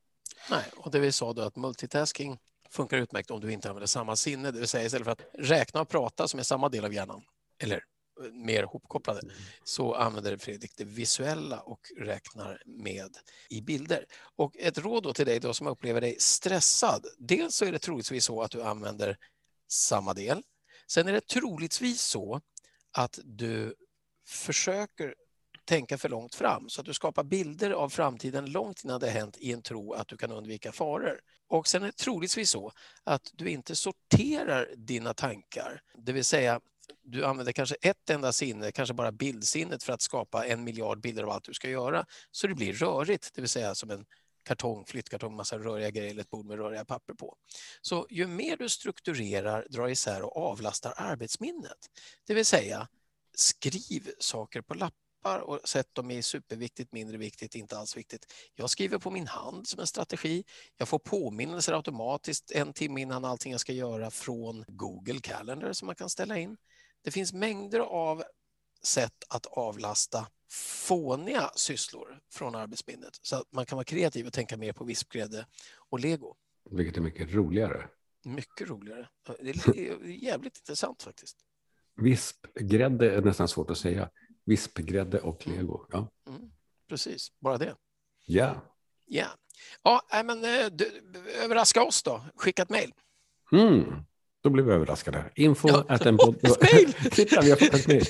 Nej, 0.51 0.65
och 0.77 0.91
det 0.91 1.01
vi 1.01 1.13
sa 1.13 1.33
då 1.33 1.43
att 1.43 1.57
multitasking 1.57 2.39
funkar 2.71 2.99
utmärkt 2.99 3.31
om 3.31 3.41
du 3.41 3.53
inte 3.53 3.69
använder 3.69 3.87
samma 3.87 4.17
sinne, 4.17 4.51
det 4.51 4.59
vill 4.59 4.69
säga 4.69 4.85
istället 4.85 5.05
för 5.05 5.13
att 5.13 5.25
räkna 5.39 5.81
och 5.81 5.89
prata 5.89 6.29
som 6.29 6.41
är 6.41 6.45
samma 6.45 6.69
del 6.69 6.85
av 6.85 6.95
hjärnan, 6.95 7.23
eller 7.59 7.85
mer 8.33 8.63
hopkopplade, 8.63 9.21
så 9.65 9.95
använder 9.95 10.37
Fredrik 10.37 10.73
det 10.77 10.85
visuella 10.85 11.61
och 11.61 11.81
räknar 12.01 12.63
med 12.67 13.17
i 13.51 13.61
bilder. 13.61 14.05
Och 14.37 14.57
ett 14.57 14.79
råd 14.79 15.03
då 15.03 15.13
till 15.13 15.27
dig 15.27 15.41
då 15.41 15.55
som 15.55 15.67
upplever 15.67 16.01
dig 16.01 16.17
stressad. 16.19 17.07
Dels 17.19 17.55
så 17.55 17.65
är 17.65 17.73
det 17.73 17.79
troligtvis 17.79 18.25
så 18.25 18.43
att 18.43 18.51
du 18.51 18.63
använder 18.63 19.17
samma 19.69 20.15
del. 20.15 20.43
Sen 20.87 21.09
är 21.09 21.13
det 21.13 21.27
troligtvis 21.27 22.03
så 22.03 22.41
att 22.93 23.19
du 23.25 23.75
försöker 24.29 25.15
tänka 25.65 25.99
för 25.99 26.09
långt 26.09 26.35
fram 26.35 26.69
så 26.69 26.81
att 26.81 26.87
du 26.87 26.95
skapar 26.95 27.25
bilder 27.25 27.71
av 27.71 27.89
framtiden 27.89 28.53
långt 28.53 28.85
innan 28.85 29.01
det 29.01 29.11
hänt 29.11 29.37
i 29.39 29.53
en 29.53 29.63
tro 29.63 29.93
att 29.93 30.09
du 30.09 30.17
kan 30.17 30.33
undvika 30.33 30.73
faror. 30.73 31.21
Och 31.49 31.69
sen 31.69 31.83
är 31.83 31.87
det 31.87 31.93
troligtvis 31.97 32.51
så 32.51 32.73
att 33.05 33.31
du 33.33 33.51
inte 33.51 33.77
sorterar 33.77 34.69
dina 34.77 35.15
tankar, 35.15 35.83
det 35.95 36.13
vill 36.13 36.25
säga 36.25 36.61
du 37.03 37.25
använder 37.25 37.53
kanske 37.53 37.77
ett 37.83 38.11
enda 38.11 38.33
sinne, 38.33 38.73
kanske 38.73 38.95
bara 38.95 39.13
bildsinnet 39.13 39.83
för 39.83 39.93
att 39.93 40.03
skapa 40.03 40.47
en 40.47 40.65
miljard 40.65 41.01
bilder 41.01 41.23
av 41.23 41.31
allt 41.31 41.45
du 41.45 41.55
ska 41.55 41.71
göra. 41.71 42.07
Så 42.31 42.47
det 42.47 42.55
blir 42.55 42.73
rörigt, 42.73 43.31
det 43.35 43.41
vill 43.41 43.51
säga 43.51 43.75
som 43.75 43.91
en 43.91 44.07
kartong, 44.45 44.85
flyttkartong, 44.87 45.37
massa 45.37 45.59
röriga 45.59 45.91
grejer 45.91 46.11
eller 46.11 46.23
ett 46.23 46.31
bord 46.31 46.47
med 46.47 46.59
röriga 46.59 46.85
papper 46.85 47.15
på. 47.15 47.37
Så 47.81 48.07
ju 48.11 48.27
mer 48.27 48.57
du 48.57 48.69
strukturerar, 48.69 49.67
drar 49.71 49.89
isär 49.89 50.23
och 50.23 50.37
avlastar 50.37 50.95
arbetsminnet, 50.97 51.79
det 52.27 52.35
vill 52.35 52.47
säga 52.47 52.89
skriv 53.39 54.11
saker 54.19 54.63
på 54.63 54.75
lappar 54.75 55.39
och 55.41 55.69
sätt 55.69 55.95
dem 55.95 56.11
i 56.11 56.23
superviktigt, 56.23 56.93
mindre 56.93 57.17
viktigt, 57.17 57.55
inte 57.55 57.79
alls 57.79 57.97
viktigt. 57.97 58.33
Jag 58.55 58.71
skriver 58.71 58.99
på 58.99 59.11
min 59.11 59.27
hand 59.27 59.69
som 59.69 59.81
en 59.81 59.87
strategi. 59.87 60.45
Jag 60.77 60.89
får 60.89 60.99
påminnelser 60.99 61.73
automatiskt 61.73 62.51
en 62.51 62.73
timme 62.73 63.01
innan 63.01 63.25
allting 63.25 63.53
jag 63.53 63.61
ska 63.61 63.73
göra 63.73 64.11
från 64.11 64.65
Google 64.69 65.21
Calendar 65.21 65.73
som 65.73 65.87
man 65.87 65.95
kan 65.95 66.11
ställa 66.11 66.39
in. 66.39 66.57
Det 67.03 67.11
finns 67.11 67.33
mängder 67.33 67.81
av 67.81 68.25
sätt 68.83 69.25
att 69.29 69.47
avlasta 69.47 70.29
fåniga 70.51 71.51
sysslor 71.57 72.21
från 72.33 72.55
arbetsminnet 72.55 73.19
så 73.23 73.37
att 73.37 73.53
man 73.53 73.67
kan 73.67 73.77
vara 73.77 73.85
kreativ 73.85 74.27
och 74.27 74.33
tänka 74.33 74.57
mer 74.57 74.73
på 74.73 74.85
vispgrädde 74.85 75.47
och 75.91 76.01
lego. 76.01 76.37
Vilket 76.71 76.97
är 76.97 77.01
mycket 77.01 77.31
roligare. 77.33 77.89
Mycket 78.25 78.69
roligare. 78.69 79.09
Det 79.41 79.51
är 79.51 80.07
jävligt 80.07 80.57
intressant 80.59 81.03
faktiskt. 81.03 81.37
Vispgrädde 82.03 83.15
är 83.15 83.23
nästan 83.23 83.49
svårt 83.49 83.71
att 83.71 83.79
säga. 83.79 84.11
Vispgrädde 84.45 85.21
och 85.21 85.47
mm. 85.47 85.59
lego. 85.59 85.87
Ja. 85.93 86.09
Mm, 86.29 86.51
precis, 86.89 87.33
bara 87.41 87.59
det. 87.59 87.75
Ja. 88.27 88.65
Ja, 89.07 89.33
ja 89.83 90.23
men 90.23 90.45
eh, 90.45 90.67
du, 90.73 91.03
överraska 91.45 91.83
oss 91.83 92.03
då. 92.03 92.25
Skicka 92.37 92.63
ett 92.63 92.71
mejl. 92.71 92.93
Mm. 93.53 93.85
Då 94.41 94.51
blir 94.51 94.65
vi 94.65 94.73
överraskade. 94.73 95.33
Info 95.35 95.69
ja. 95.69 95.85
att 95.89 96.07
en 96.07 96.17
podd... 96.17 96.41
Titta, 97.13 97.41
vi 97.41 97.51
har 97.51 97.57
fått 97.57 97.75
ett 97.75 97.87
mejl. 97.87 98.05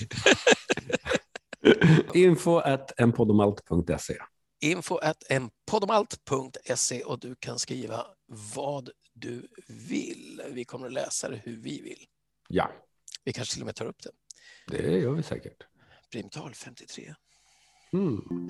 Info 2.14 2.56
at 2.58 3.00
enpodomalt.se. 3.00 4.16
Info 4.60 4.96
at 4.96 5.30
enpodomalt.se 5.30 7.02
och 7.02 7.18
du 7.18 7.34
kan 7.34 7.58
skriva 7.58 8.06
vad 8.54 8.90
du 9.14 9.48
vill. 9.68 10.42
Vi 10.50 10.64
kommer 10.64 10.86
att 10.86 10.92
läsa 10.92 11.28
det 11.28 11.36
hur 11.44 11.56
vi 11.56 11.80
vill. 11.80 12.06
Ja. 12.48 12.70
Vi 13.28 13.32
kanske 13.32 13.54
till 13.54 13.62
och 13.62 13.66
med 13.66 13.74
tar 13.74 13.86
upp 13.86 14.02
det. 14.02 14.10
Det 14.66 14.98
gör 14.98 15.12
vi 15.12 15.22
säkert. 15.22 15.66
Primtal 16.12 16.54
53. 16.54 17.14
Mm. 17.92 18.48